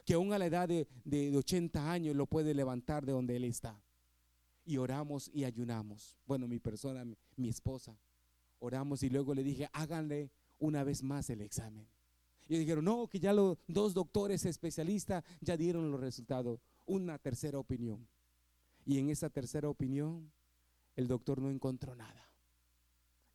que 0.04 0.14
aún 0.14 0.32
a 0.32 0.38
la 0.38 0.46
edad 0.46 0.66
de, 0.66 0.88
de 1.04 1.36
80 1.36 1.92
años 1.92 2.16
lo 2.16 2.26
puede 2.26 2.54
levantar 2.54 3.04
de 3.04 3.12
donde 3.12 3.36
Él 3.36 3.44
está. 3.44 3.78
Y 4.66 4.78
oramos 4.78 5.30
y 5.34 5.44
ayunamos. 5.44 6.16
Bueno, 6.26 6.48
mi 6.48 6.58
persona, 6.58 7.04
mi, 7.36 7.48
esposa, 7.50 7.94
oramos 8.64 9.02
y 9.02 9.10
luego 9.10 9.34
le 9.34 9.44
dije, 9.44 9.68
háganle 9.72 10.30
una 10.58 10.84
vez 10.84 11.02
más 11.02 11.30
el 11.30 11.40
examen. 11.40 11.86
Y 12.46 12.58
dijeron, 12.58 12.84
no, 12.84 13.08
que 13.08 13.20
ya 13.20 13.32
los 13.32 13.56
dos 13.66 13.94
doctores 13.94 14.44
especialistas 14.44 15.24
ya 15.40 15.56
dieron 15.56 15.90
los 15.90 16.00
resultados. 16.00 16.60
Una 16.86 17.18
tercera 17.18 17.58
opinión. 17.58 18.06
Y 18.84 18.98
en 18.98 19.08
esa 19.08 19.30
tercera 19.30 19.68
opinión, 19.68 20.30
el 20.94 21.08
doctor 21.08 21.40
no 21.40 21.50
encontró 21.50 21.94
nada. 21.94 22.30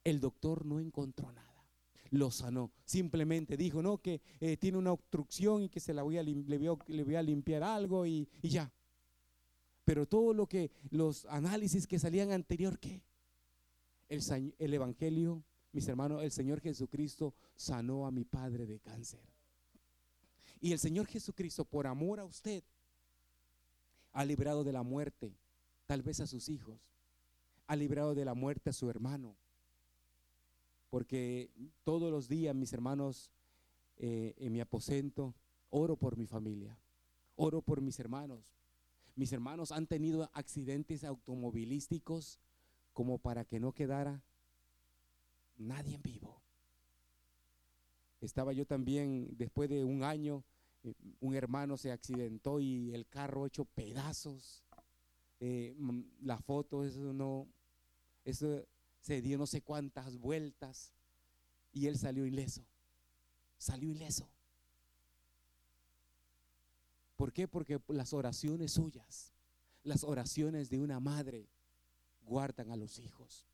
El 0.03 0.19
doctor 0.19 0.65
no 0.65 0.79
encontró 0.79 1.31
nada. 1.31 1.47
lo 2.11 2.31
sanó. 2.31 2.71
Simplemente 2.85 3.55
dijo, 3.57 3.81
no, 3.83 3.99
que 3.99 4.21
eh, 4.39 4.57
tiene 4.57 4.77
una 4.77 4.91
obstrucción 4.91 5.63
y 5.63 5.69
que 5.69 5.79
se 5.79 5.93
la 5.93 6.01
voy 6.01 6.17
a, 6.17 6.23
le, 6.23 6.57
voy 6.57 7.15
a, 7.15 7.21
limpiar 7.21 7.61
algo 7.61 8.05
y, 8.05 8.27
y, 8.41 8.49
ya. 8.49 8.71
Pero 9.85 10.07
todo 10.07 10.33
lo 10.33 10.47
que, 10.47 10.71
los 10.89 11.25
análisis 11.25 11.85
que 11.85 11.99
salían 11.99 12.31
anterior, 12.31 12.79
¿qué? 12.79 13.03
El, 14.09 14.53
el 14.57 14.73
Evangelio, 14.73 15.43
mis 15.71 15.87
hermanos, 15.87 16.23
el 16.23 16.31
Señor 16.31 16.59
Jesucristo 16.59 17.33
sanó 17.55 18.05
a 18.05 18.11
mi 18.11 18.25
padre 18.25 18.65
de 18.65 18.79
cáncer. 18.79 19.21
Y 20.59 20.73
el 20.73 20.79
Señor 20.79 21.07
Jesucristo, 21.07 21.63
por 21.63 21.87
amor 21.87 22.19
a 22.19 22.25
usted, 22.25 22.63
ha 24.11 24.25
librado 24.25 24.63
de 24.63 24.73
la 24.73 24.83
muerte, 24.83 25.33
tal 25.85 26.01
vez 26.01 26.19
a 26.19 26.27
sus 26.27 26.49
hijos, 26.49 26.79
ha 27.67 27.75
librado 27.75 28.15
de 28.15 28.25
la 28.25 28.33
muerte 28.33 28.71
a 28.71 28.73
su 28.73 28.89
hermano, 28.89 29.35
porque 30.89 31.51
todos 31.83 32.11
los 32.11 32.27
días, 32.27 32.55
mis 32.55 32.73
hermanos, 32.73 33.29
eh, 33.97 34.33
en 34.37 34.51
mi 34.51 34.59
aposento, 34.59 35.35
oro 35.69 35.95
por 35.95 36.17
mi 36.17 36.25
familia, 36.25 36.77
oro 37.35 37.61
por 37.61 37.79
mis 37.79 37.99
hermanos. 37.99 38.55
Mis 39.15 39.31
hermanos 39.33 39.71
han 39.71 39.85
tenido 39.85 40.29
accidentes 40.33 41.03
automovilísticos 41.03 42.39
como 42.99 43.17
para 43.17 43.45
que 43.45 43.61
no 43.61 43.71
quedara 43.71 44.21
nadie 45.55 45.95
en 45.95 46.01
vivo. 46.01 46.41
Estaba 48.19 48.51
yo 48.51 48.65
también, 48.65 49.37
después 49.37 49.69
de 49.69 49.85
un 49.85 50.03
año, 50.03 50.43
eh, 50.83 50.93
un 51.21 51.33
hermano 51.33 51.77
se 51.77 51.93
accidentó 51.93 52.59
y 52.59 52.93
el 52.93 53.07
carro 53.07 53.45
hecho 53.45 53.63
pedazos. 53.63 54.65
Eh, 55.39 55.77
la 56.23 56.39
foto, 56.39 56.83
eso 56.83 57.13
no, 57.13 57.47
eso 58.25 58.67
se 58.99 59.21
dio 59.21 59.37
no 59.37 59.47
sé 59.47 59.61
cuántas 59.61 60.17
vueltas 60.17 60.91
y 61.71 61.87
él 61.87 61.97
salió 61.97 62.25
ileso. 62.25 62.65
Salió 63.57 63.89
ileso. 63.89 64.27
¿Por 67.15 67.31
qué? 67.31 67.47
Porque 67.47 67.79
las 67.87 68.11
oraciones 68.11 68.73
suyas, 68.73 69.31
las 69.83 70.03
oraciones 70.03 70.69
de 70.69 70.79
una 70.79 70.99
madre, 70.99 71.47
guardan 72.29 72.71
a 72.71 72.75
los 72.75 72.99
hijos. 72.99 73.45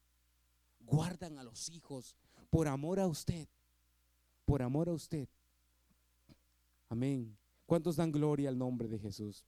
Guardan 0.81 1.39
a 1.39 1.43
los 1.43 1.69
hijos 1.69 2.15
por 2.49 2.67
amor 2.67 2.99
a 2.99 3.07
usted. 3.07 3.47
Por 4.43 4.61
amor 4.61 4.89
a 4.89 4.93
usted. 4.93 5.27
Amén. 6.89 7.35
¿Cuántos 7.65 7.95
dan 7.95 8.11
gloria 8.11 8.49
al 8.49 8.57
nombre 8.57 8.87
de 8.87 8.99
Jesús? 8.99 9.45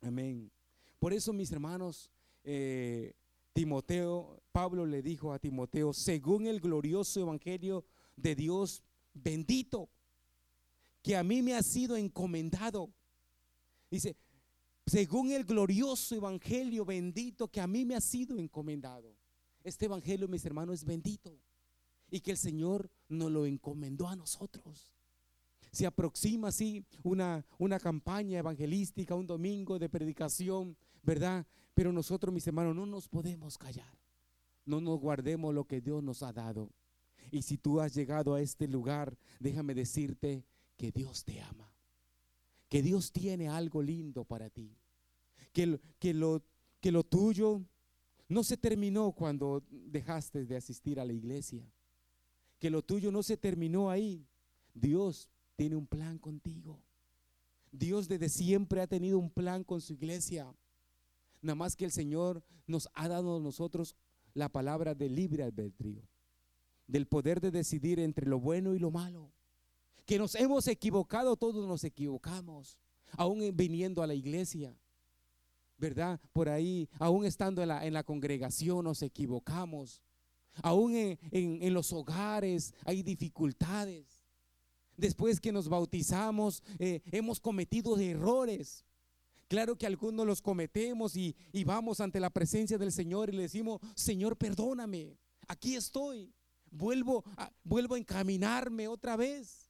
Amén. 0.00 0.50
Por 0.98 1.12
eso, 1.12 1.32
mis 1.32 1.50
hermanos, 1.50 2.10
eh, 2.44 3.12
Timoteo, 3.52 4.40
Pablo 4.52 4.86
le 4.86 5.02
dijo 5.02 5.32
a 5.32 5.38
Timoteo, 5.38 5.92
según 5.92 6.46
el 6.46 6.60
glorioso 6.60 7.20
evangelio 7.20 7.84
de 8.16 8.34
Dios 8.36 8.82
bendito, 9.12 9.90
que 11.02 11.16
a 11.16 11.24
mí 11.24 11.42
me 11.42 11.54
ha 11.54 11.62
sido 11.62 11.96
encomendado. 11.96 12.90
Dice, 13.90 14.16
según 14.86 15.30
el 15.32 15.44
glorioso 15.44 16.14
evangelio 16.14 16.84
bendito 16.84 17.48
que 17.48 17.60
a 17.60 17.66
mí 17.66 17.84
me 17.84 17.96
ha 17.96 18.00
sido 18.00 18.38
encomendado. 18.38 19.16
Este 19.62 19.86
evangelio, 19.86 20.28
mis 20.28 20.44
hermanos, 20.44 20.80
es 20.80 20.84
bendito. 20.84 21.40
Y 22.10 22.20
que 22.20 22.32
el 22.32 22.36
Señor 22.36 22.90
nos 23.08 23.30
lo 23.30 23.46
encomendó 23.46 24.08
a 24.08 24.16
nosotros. 24.16 24.92
Se 25.72 25.86
aproxima 25.86 26.48
así 26.48 26.84
una, 27.02 27.44
una 27.58 27.80
campaña 27.80 28.38
evangelística, 28.38 29.14
un 29.14 29.26
domingo 29.26 29.78
de 29.78 29.88
predicación, 29.88 30.76
¿verdad? 31.02 31.46
Pero 31.72 31.92
nosotros, 31.92 32.32
mis 32.32 32.46
hermanos, 32.46 32.76
no 32.76 32.86
nos 32.86 33.08
podemos 33.08 33.58
callar. 33.58 33.98
No 34.66 34.80
nos 34.80 35.00
guardemos 35.00 35.54
lo 35.54 35.64
que 35.64 35.80
Dios 35.80 36.02
nos 36.02 36.22
ha 36.22 36.32
dado. 36.32 36.70
Y 37.30 37.42
si 37.42 37.56
tú 37.56 37.80
has 37.80 37.94
llegado 37.94 38.34
a 38.34 38.40
este 38.40 38.68
lugar, 38.68 39.16
déjame 39.40 39.74
decirte 39.74 40.44
que 40.76 40.92
Dios 40.92 41.24
te 41.24 41.40
ama. 41.40 41.73
Que 42.68 42.82
Dios 42.82 43.12
tiene 43.12 43.48
algo 43.48 43.82
lindo 43.82 44.24
para 44.24 44.50
ti. 44.50 44.76
Que, 45.52 45.80
que, 45.98 46.14
lo, 46.14 46.42
que 46.80 46.90
lo 46.90 47.04
tuyo 47.04 47.62
no 48.28 48.42
se 48.42 48.56
terminó 48.56 49.12
cuando 49.12 49.62
dejaste 49.70 50.44
de 50.44 50.56
asistir 50.56 50.98
a 50.98 51.04
la 51.04 51.12
iglesia. 51.12 51.64
Que 52.58 52.70
lo 52.70 52.82
tuyo 52.82 53.12
no 53.12 53.22
se 53.22 53.36
terminó 53.36 53.90
ahí. 53.90 54.26
Dios 54.72 55.28
tiene 55.56 55.76
un 55.76 55.86
plan 55.86 56.18
contigo. 56.18 56.80
Dios 57.70 58.08
desde 58.08 58.28
siempre 58.28 58.80
ha 58.80 58.86
tenido 58.86 59.18
un 59.18 59.30
plan 59.30 59.64
con 59.64 59.80
su 59.80 59.92
iglesia. 59.92 60.54
Nada 61.42 61.56
más 61.56 61.76
que 61.76 61.84
el 61.84 61.90
Señor 61.92 62.42
nos 62.66 62.88
ha 62.94 63.08
dado 63.08 63.36
a 63.36 63.40
nosotros 63.40 63.96
la 64.32 64.48
palabra 64.48 64.94
de 64.94 65.08
libre 65.08 65.42
albedrío, 65.42 66.02
del 66.86 67.06
poder 67.06 67.40
de 67.40 67.50
decidir 67.50 68.00
entre 68.00 68.26
lo 68.26 68.40
bueno 68.40 68.74
y 68.74 68.78
lo 68.78 68.90
malo. 68.90 69.32
Que 70.04 70.18
nos 70.18 70.34
hemos 70.34 70.66
equivocado, 70.68 71.36
todos 71.36 71.66
nos 71.66 71.84
equivocamos, 71.84 72.78
aún 73.12 73.50
viniendo 73.54 74.02
a 74.02 74.06
la 74.06 74.14
iglesia. 74.14 74.76
¿Verdad? 75.76 76.20
Por 76.32 76.48
ahí, 76.48 76.88
aún 76.98 77.24
estando 77.24 77.62
en 77.62 77.92
la, 77.92 78.04
congregación, 78.04 78.84
nos 78.84 79.02
equivocamos. 79.02 80.00
Aún 80.62 80.94
en, 80.94 81.74
los 81.74 81.92
hogares 81.92 82.72
hay 82.84 83.02
dificultades. 83.02 84.22
Después 84.96 85.40
que 85.40 85.50
nos 85.50 85.68
bautizamos, 85.68 86.62
eh, 86.78 87.02
hemos 87.10 87.40
cometido 87.40 87.98
errores. 87.98 88.84
Claro 89.48 89.76
que 89.76 89.86
algunos 89.86 90.26
los 90.26 90.40
cometemos 90.40 91.16
y, 91.16 91.36
vamos 91.64 92.00
ante 92.00 92.20
la 92.20 92.30
presencia 92.30 92.78
del 92.78 92.92
Señor 92.92 93.28
y 93.28 93.36
le 93.36 93.42
decimos, 93.42 93.80
Señor, 93.94 94.36
perdóname, 94.36 95.18
aquí 95.48 95.76
estoy, 95.76 96.32
vuelvo 96.70 97.24
vuelvo 97.62 97.94
a 97.94 97.98
encaminarme 97.98 98.88
otra 98.88 99.16
vez. 99.16 99.63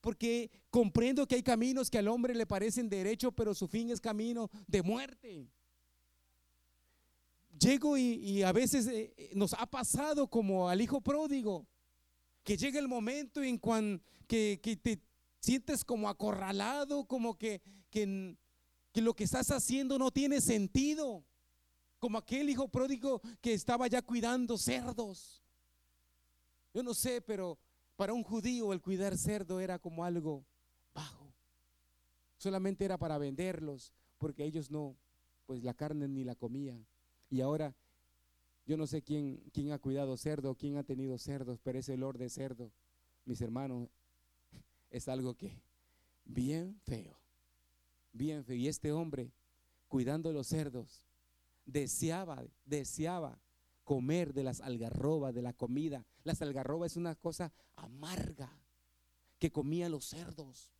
Porque 0.00 0.50
comprendo 0.70 1.26
que 1.26 1.34
hay 1.34 1.42
caminos 1.42 1.90
que 1.90 1.98
al 1.98 2.08
hombre 2.08 2.34
le 2.34 2.46
parecen 2.46 2.88
derecho, 2.88 3.32
pero 3.32 3.54
su 3.54 3.68
fin 3.68 3.90
es 3.90 4.00
camino 4.00 4.50
de 4.66 4.82
muerte. 4.82 5.48
Llego 7.58 7.98
y, 7.98 8.42
a 8.42 8.52
veces 8.52 8.86
eh, 8.86 9.12
eh, 9.16 9.30
nos 9.34 9.52
ha 9.52 9.66
pasado 9.66 10.28
como 10.28 10.68
al 10.68 10.80
hijo 10.80 11.00
pródigo, 11.00 11.66
que 12.42 12.56
llega 12.56 12.78
el 12.78 12.88
momento 12.88 13.42
en 13.42 13.58
cuan, 13.58 14.02
que, 14.26 14.58
te 14.82 15.02
sientes 15.40 15.84
como 15.84 16.08
acorralado, 16.08 17.04
como 17.06 17.36
que, 17.36 17.60
que 17.90 18.36
que 18.92 19.00
lo 19.00 19.14
que 19.14 19.24
estás 19.24 19.50
haciendo 19.50 19.98
no 19.98 20.10
tiene 20.10 20.40
sentido. 20.40 21.24
Como 21.98 22.18
aquel 22.18 22.48
hijo 22.48 22.68
pródigo 22.68 23.20
que 23.40 23.52
estaba 23.52 23.86
ya 23.86 24.02
cuidando 24.02 24.56
cerdos. 24.56 25.42
Yo 26.72 26.82
no 26.82 26.94
sé, 26.94 27.20
pero 27.20 27.58
para 28.00 28.14
un 28.14 28.22
judío 28.22 28.72
el 28.72 28.80
cuidar 28.80 29.18
cerdo 29.18 29.60
era 29.60 29.78
como 29.78 30.06
algo 30.06 30.42
bajo. 30.94 31.34
Solamente 32.38 32.86
era 32.86 32.96
para 32.96 33.18
venderlos, 33.18 33.92
porque 34.16 34.42
ellos 34.42 34.70
no, 34.70 34.96
pues 35.44 35.62
la 35.62 35.74
carne 35.74 36.08
ni 36.08 36.24
la 36.24 36.34
comían. 36.34 36.86
Y 37.28 37.42
ahora, 37.42 37.74
yo 38.64 38.78
no 38.78 38.86
sé 38.86 39.02
quién, 39.02 39.42
quién 39.52 39.72
ha 39.72 39.78
cuidado 39.78 40.16
cerdo, 40.16 40.54
quién 40.54 40.78
ha 40.78 40.82
tenido 40.82 41.18
cerdos, 41.18 41.60
pero 41.62 41.78
ese 41.78 41.92
olor 41.92 42.16
de 42.16 42.30
cerdo, 42.30 42.72
mis 43.26 43.42
hermanos, 43.42 43.90
es 44.90 45.06
algo 45.06 45.34
que 45.34 45.60
bien 46.24 46.80
feo 46.86 47.20
bien 48.12 48.46
feo. 48.46 48.56
Y 48.56 48.66
este 48.66 48.92
hombre, 48.92 49.30
cuidando 49.88 50.32
los 50.32 50.46
cerdos, 50.46 51.04
deseaba, 51.66 52.46
deseaba 52.64 53.38
comer 53.90 54.32
de 54.32 54.44
las 54.44 54.60
algarrobas, 54.60 55.34
de 55.34 55.42
la 55.42 55.52
comida. 55.52 56.06
Las 56.22 56.40
algarrobas 56.42 56.92
es 56.92 56.96
una 56.96 57.16
cosa 57.16 57.52
amarga 57.74 58.56
que 59.40 59.50
comían 59.50 59.90
los 59.90 60.04
cerdos. 60.04 60.70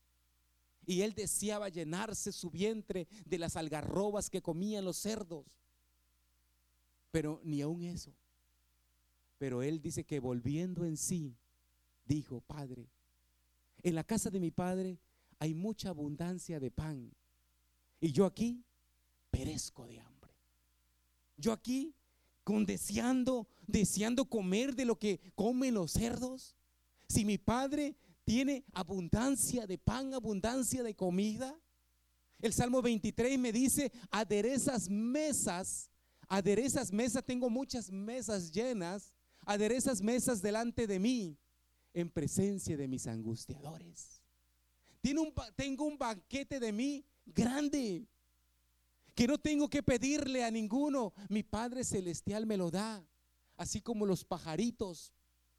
Y 0.86 1.00
él 1.00 1.12
deseaba 1.12 1.68
llenarse 1.70 2.30
su 2.30 2.52
vientre 2.52 3.08
de 3.24 3.38
las 3.40 3.56
algarrobas 3.56 4.30
que 4.30 4.40
comían 4.40 4.84
los 4.84 4.96
cerdos. 4.96 5.44
Pero 7.10 7.40
ni 7.42 7.62
aun 7.62 7.82
eso. 7.82 8.14
Pero 9.38 9.64
él 9.64 9.82
dice 9.82 10.04
que 10.04 10.20
volviendo 10.20 10.84
en 10.84 10.96
sí, 10.96 11.36
dijo, 12.04 12.40
Padre, 12.42 12.86
en 13.82 13.96
la 13.96 14.04
casa 14.04 14.30
de 14.30 14.38
mi 14.38 14.52
Padre 14.52 15.00
hay 15.40 15.52
mucha 15.52 15.88
abundancia 15.88 16.60
de 16.60 16.70
pan 16.70 17.12
y 18.00 18.12
yo 18.12 18.24
aquí 18.24 18.64
perezco 19.32 19.88
de 19.88 19.98
hambre. 19.98 20.32
Yo 21.36 21.52
aquí 21.52 21.92
con 22.44 22.66
deseando, 22.66 23.48
deseando 23.66 24.24
comer 24.24 24.74
de 24.74 24.84
lo 24.84 24.98
que 24.98 25.20
comen 25.34 25.74
los 25.74 25.92
cerdos. 25.92 26.56
Si 27.08 27.24
mi 27.24 27.38
padre 27.38 27.96
tiene 28.24 28.64
abundancia 28.72 29.66
de 29.66 29.78
pan, 29.78 30.14
abundancia 30.14 30.82
de 30.82 30.94
comida. 30.94 31.58
El 32.40 32.52
Salmo 32.52 32.80
23 32.80 33.38
me 33.38 33.52
dice, 33.52 33.92
aderezas 34.10 34.88
mesas, 34.88 35.90
aderezas 36.28 36.92
mesas, 36.92 37.24
tengo 37.24 37.50
muchas 37.50 37.90
mesas 37.90 38.50
llenas, 38.50 39.12
aderezas 39.44 40.00
mesas 40.00 40.40
delante 40.40 40.86
de 40.86 40.98
mí 40.98 41.38
en 41.92 42.08
presencia 42.08 42.76
de 42.76 42.88
mis 42.88 43.06
angustiadores. 43.06 44.22
Tengo 45.02 45.84
un 45.84 45.98
banquete 45.98 46.60
de 46.60 46.72
mí 46.72 47.04
grande, 47.26 48.06
que 49.20 49.26
no 49.26 49.36
tengo 49.36 49.68
que 49.68 49.82
pedirle 49.82 50.42
a 50.42 50.50
ninguno. 50.50 51.12
Mi 51.28 51.42
Padre 51.42 51.84
Celestial 51.84 52.46
me 52.46 52.56
lo 52.56 52.70
da, 52.70 53.06
así 53.58 53.82
como 53.82 54.06
los 54.06 54.24
pajaritos 54.24 55.12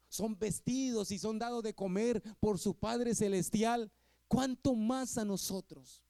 son 0.08 0.36
vestidos 0.36 1.12
y 1.12 1.18
son 1.20 1.38
dados 1.38 1.62
de 1.62 1.72
comer 1.72 2.20
por 2.40 2.58
su 2.58 2.74
Padre 2.74 3.14
Celestial, 3.14 3.92
¿cuánto 4.26 4.74
más 4.74 5.16
a 5.16 5.24
nosotros? 5.24 6.02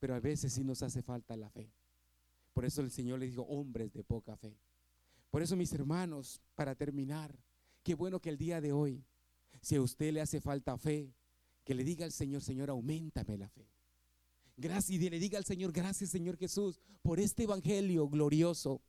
Pero 0.00 0.16
a 0.16 0.18
veces 0.18 0.52
sí 0.52 0.64
nos 0.64 0.82
hace 0.82 1.02
falta 1.02 1.36
la 1.36 1.48
fe. 1.50 1.72
Por 2.52 2.64
eso 2.64 2.80
el 2.80 2.90
Señor 2.90 3.20
le 3.20 3.26
dijo, 3.26 3.42
hombres 3.42 3.92
de 3.92 4.02
poca 4.02 4.36
fe. 4.36 4.58
Por 5.30 5.40
eso, 5.40 5.54
mis 5.54 5.72
hermanos, 5.72 6.42
para 6.56 6.74
terminar, 6.74 7.32
qué 7.84 7.94
bueno 7.94 8.20
que 8.20 8.30
el 8.30 8.38
día 8.38 8.60
de 8.60 8.72
hoy, 8.72 9.04
si 9.60 9.76
a 9.76 9.80
usted 9.80 10.12
le 10.12 10.20
hace 10.20 10.40
falta 10.40 10.76
fe, 10.76 11.14
que 11.62 11.76
le 11.76 11.84
diga 11.84 12.04
al 12.04 12.10
Señor, 12.10 12.42
Señor, 12.42 12.70
aumentame 12.70 13.38
la 13.38 13.48
fe. 13.48 13.68
Gracias, 14.56 15.00
y 15.00 15.10
le 15.10 15.18
diga 15.18 15.38
al 15.38 15.44
Señor, 15.44 15.72
gracias 15.72 16.10
Señor 16.10 16.36
Jesús 16.36 16.78
por 17.02 17.18
este 17.18 17.44
evangelio 17.44 18.08
glorioso. 18.08 18.82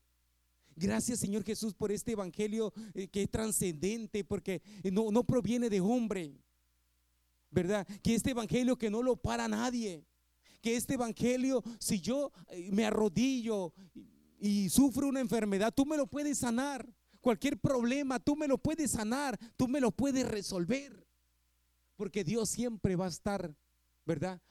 Gracias 0.76 1.20
Señor 1.20 1.44
Jesús 1.44 1.74
por 1.74 1.92
este 1.92 2.14
evangelio 2.14 2.74
eh, 2.94 3.08
que 3.08 3.24
es 3.24 3.30
trascendente, 3.30 4.24
porque 4.24 4.62
no, 4.92 5.12
no 5.12 5.24
proviene 5.24 5.70
de 5.70 5.80
hombre, 5.80 6.36
¿verdad? 7.50 7.88
Que 8.02 8.16
este 8.16 8.32
evangelio 8.32 8.78
que 8.78 8.90
no 8.90 9.02
lo 9.02 9.16
para 9.16 9.48
nadie. 9.48 10.06
Que 10.62 10.76
este 10.76 10.94
evangelio, 10.94 11.62
si 11.80 12.00
yo 12.00 12.32
eh, 12.50 12.70
me 12.72 12.86
arrodillo 12.86 13.74
y 14.40 14.70
sufro 14.70 15.08
una 15.08 15.20
enfermedad, 15.20 15.74
tú 15.74 15.86
me 15.86 15.98
lo 15.98 16.08
puedes 16.08 16.40
sanar. 16.40 16.94
Cualquier 17.22 17.58
problema, 17.58 18.20
tú 18.20 18.36
me 18.36 18.48
lo 18.48 18.58
puedes 18.58 18.92
sanar, 18.92 19.40
tú 19.56 19.68
me 19.68 19.80
lo 19.80 19.92
puedes 19.92 20.28
resolver. 20.28 21.06
Porque 21.96 22.24
Dios 22.24 22.50
siempre 22.50 22.96
va 22.96 23.06
a 23.06 23.10
estar, 23.10 23.56
¿verdad? 24.06 24.42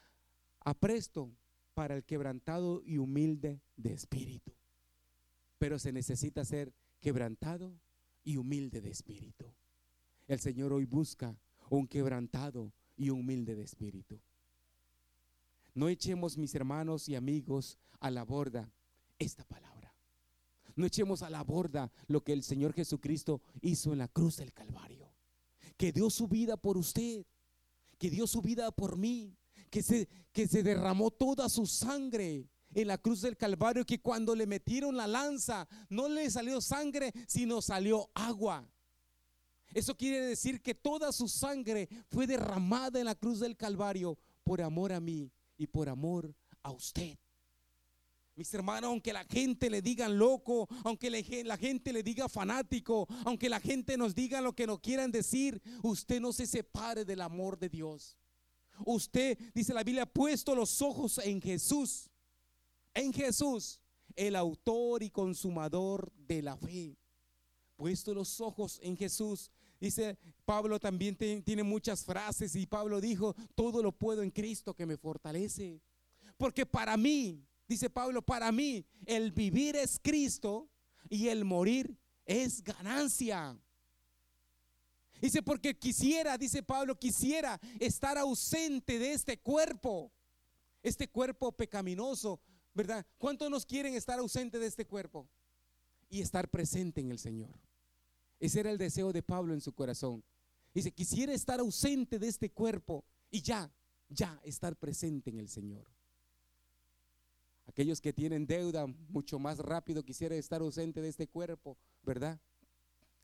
Apresto 0.64 1.31
para 1.75 1.96
el 1.96 2.05
quebrantado 2.05 2.83
y 2.85 2.98
humilde 2.98 3.61
de 3.77 3.92
espíritu. 3.92 4.53
Pero 5.59 5.79
se 5.79 5.92
necesita 5.92 6.44
ser 6.44 6.72
quebrantado 7.01 7.72
y 8.25 8.37
humilde 8.37 8.81
de 8.81 8.90
espíritu. 8.90 9.53
El 10.29 10.40
Señor 10.40 10.72
hoy 10.72 10.85
busca 10.85 11.37
un 11.70 11.87
quebrantado 11.87 12.72
y 12.96 13.11
humilde 13.11 13.55
de 13.55 13.62
espíritu. 13.62 14.20
No 15.75 15.88
echemos, 15.88 16.37
mis 16.37 16.55
hermanos 16.55 17.09
y 17.09 17.14
amigos, 17.14 17.79
a 18.01 18.11
la 18.11 18.25
borda 18.25 18.70
esta 19.18 19.44
palabra. 19.44 19.94
No 20.75 20.87
echemos 20.87 21.22
a 21.22 21.31
la 21.31 21.42
borda 21.42 21.90
lo 22.07 22.22
que 22.22 22.33
el 22.33 22.42
Señor 22.42 22.72
Jesucristo 22.72 23.40
hizo 23.61 23.92
en 23.92 23.98
la 23.98 24.09
cruz 24.09 24.37
del 24.37 24.53
Calvario. 24.53 25.11
Que 25.77 25.92
dio 25.92 26.11
su 26.11 26.29
vida 26.29 26.57
por 26.57 26.77
usted, 26.77 27.25
que 27.98 28.11
dio 28.11 28.27
su 28.27 28.42
vida 28.42 28.70
por 28.70 28.96
mí, 28.96 29.37
que 29.72 29.82
se, 29.82 30.06
que 30.32 30.46
se 30.46 30.62
derramó 30.62 31.11
toda 31.11 31.48
su 31.48 31.64
sangre 31.64 32.46
en 32.74 32.87
la 32.87 32.98
cruz 32.98 33.22
del 33.22 33.38
Calvario, 33.38 33.87
que 33.87 34.02
cuando 34.02 34.37
le 34.37 34.46
metieron 34.46 34.98
la 34.98 35.06
lanza 35.06 35.66
no 35.88 36.11
le 36.11 36.30
salió 36.30 36.61
sangre, 36.61 37.11
sino 37.26 37.62
salió 37.62 38.11
agua. 38.14 38.70
Eso 39.72 39.96
quiere 39.96 40.20
decir 40.20 40.61
que 40.61 40.74
toda 40.74 41.11
su 41.11 41.26
sangre 41.26 41.88
fue 42.11 42.26
derramada 42.26 42.98
en 42.98 43.06
la 43.06 43.14
cruz 43.14 43.40
del 43.40 43.56
Calvario 43.56 44.18
por 44.44 44.61
amor 44.61 44.92
a 44.92 45.00
mí 45.00 45.32
y 45.56 45.66
por 45.66 45.88
amor 45.88 46.35
a 46.62 46.70
usted. 46.70 47.16
Mis 48.35 48.52
hermanos, 48.52 48.88
aunque 48.90 49.14
la 49.14 49.24
gente 49.24 49.70
le 49.70 49.80
diga 49.80 50.06
loco, 50.11 50.68
aunque 50.85 51.08
la 51.08 51.56
gente 51.56 51.94
le 51.94 52.02
diga 52.02 52.28
fanático, 52.28 53.06
aunque 53.24 53.48
la 53.48 53.61
gente 53.61 53.96
nos 53.96 54.14
diga 54.14 54.42
lo 54.42 54.52
que 54.52 54.66
no 54.66 54.82
quieran 54.82 55.11
decir, 55.11 55.62
usted 55.82 56.20
no 56.20 56.35
se 56.35 56.46
separe 56.46 57.06
del 57.06 57.22
amor 57.22 57.58
de 57.58 57.70
Dios. 57.70 58.18
Usted, 58.85 59.38
dice 59.54 59.74
la 59.74 59.85
Biblia, 59.85 60.04
ha 60.04 60.06
puesto 60.06 60.54
los 60.54 60.80
ojos 60.82 61.18
en 61.18 61.40
Jesús, 61.40 62.11
en 62.94 63.12
Jesús, 63.12 63.80
el 64.16 64.37
autor 64.37 65.02
y 65.02 65.11
consumador 65.11 66.12
de 66.16 66.42
la 66.42 66.56
fe. 66.56 66.96
Puesto 67.76 68.14
los 68.14 68.40
ojos 68.40 68.78
en 68.82 68.96
Jesús. 68.96 69.50
Dice 69.80 70.16
Pablo 70.44 70.78
también 70.78 71.16
tiene 71.16 71.62
muchas 71.62 72.04
frases 72.04 72.54
y 72.54 72.66
Pablo 72.66 73.00
dijo, 73.00 73.35
todo 73.54 73.82
lo 73.82 73.92
puedo 73.92 74.22
en 74.22 74.30
Cristo 74.30 74.74
que 74.74 74.87
me 74.87 74.96
fortalece. 74.96 75.80
Porque 76.37 76.64
para 76.64 76.96
mí, 76.96 77.44
dice 77.66 77.90
Pablo, 77.90 78.22
para 78.22 78.52
mí 78.52 78.85
el 79.06 79.32
vivir 79.32 79.76
es 79.76 79.98
Cristo 80.00 80.68
y 81.08 81.28
el 81.28 81.44
morir 81.44 81.96
es 82.24 82.62
ganancia. 82.62 83.58
Dice, 85.22 85.40
porque 85.40 85.78
quisiera, 85.78 86.37
dice 86.37 86.64
Pablo, 86.64 86.98
quisiera 86.98 87.61
estar 87.78 88.18
ausente 88.18 88.98
de 88.98 89.12
este 89.12 89.38
cuerpo, 89.38 90.12
este 90.82 91.06
cuerpo 91.06 91.52
pecaminoso, 91.52 92.40
¿verdad? 92.74 93.06
¿Cuántos 93.18 93.48
nos 93.48 93.64
quieren 93.64 93.94
estar 93.94 94.18
ausente 94.18 94.58
de 94.58 94.66
este 94.66 94.85
cuerpo? 94.85 95.28
Y 96.08 96.22
estar 96.22 96.50
presente 96.50 97.00
en 97.00 97.12
el 97.12 97.20
Señor. 97.20 97.54
Ese 98.40 98.58
era 98.58 98.72
el 98.72 98.78
deseo 98.78 99.12
de 99.12 99.22
Pablo 99.22 99.54
en 99.54 99.61
su 99.61 99.72
corazón. 99.72 100.24
Dice, 100.74 100.90
quisiera 100.90 101.32
estar 101.32 101.61
ausente 101.61 102.18
de 102.18 102.26
este 102.26 102.50
cuerpo 102.50 103.04
y 103.30 103.42
ya, 103.42 103.72
ya 104.08 104.40
estar 104.42 104.74
presente 104.74 105.30
en 105.30 105.38
el 105.38 105.48
Señor. 105.48 105.87
Aquellos 107.66 108.00
que 108.00 108.12
tienen 108.12 108.44
deuda 108.44 108.88
mucho 108.88 109.38
más 109.38 109.58
rápido 109.61 110.02
quisiera 110.02 110.35
estar 110.35 110.62
ausente 110.62 111.00
de 111.00 111.11
este 111.11 111.28
cuerpo, 111.28 111.78
¿verdad? 112.02 112.40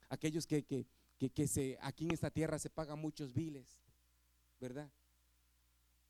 Aquellos 0.07 0.47
que, 0.47 0.87
que, 1.19 1.29
que, 1.29 1.47
se, 1.47 1.77
aquí 1.81 2.05
en 2.05 2.13
esta 2.13 2.31
tierra 2.31 2.57
se 2.57 2.69
pagan 2.69 2.99
muchos 2.99 3.33
viles, 3.33 3.83
¿verdad? 4.59 4.89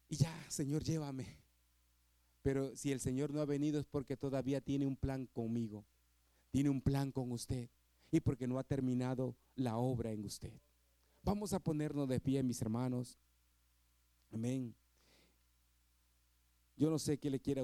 Y 0.07 0.15
ya, 0.15 0.33
Señor, 0.49 0.83
llévame. 0.83 1.25
Pero 2.43 2.75
si 2.77 2.91
el 2.91 2.99
Señor 2.99 3.33
no 3.33 3.41
ha 3.41 3.45
venido 3.45 3.79
es 3.79 3.85
porque 3.85 4.15
todavía 4.15 4.61
tiene 4.61 4.85
un 4.85 4.95
plan 4.95 5.25
conmigo, 5.25 5.83
tiene 6.51 6.69
un 6.69 6.81
plan 6.81 7.11
con 7.11 7.31
usted 7.31 7.69
y 8.11 8.19
porque 8.19 8.47
no 8.47 8.59
ha 8.59 8.63
terminado 8.63 9.35
la 9.55 9.77
obra 9.77 10.11
en 10.11 10.23
usted. 10.23 10.53
Vamos 11.23 11.53
a 11.53 11.59
ponernos 11.59 12.07
de 12.07 12.19
pie, 12.19 12.41
mis 12.43 12.61
hermanos. 12.61 13.19
Amén. 14.31 14.73
Yo 16.77 16.89
no 16.89 16.97
sé 16.97 17.17
qué 17.17 17.29
le 17.29 17.39
quiera 17.39 17.57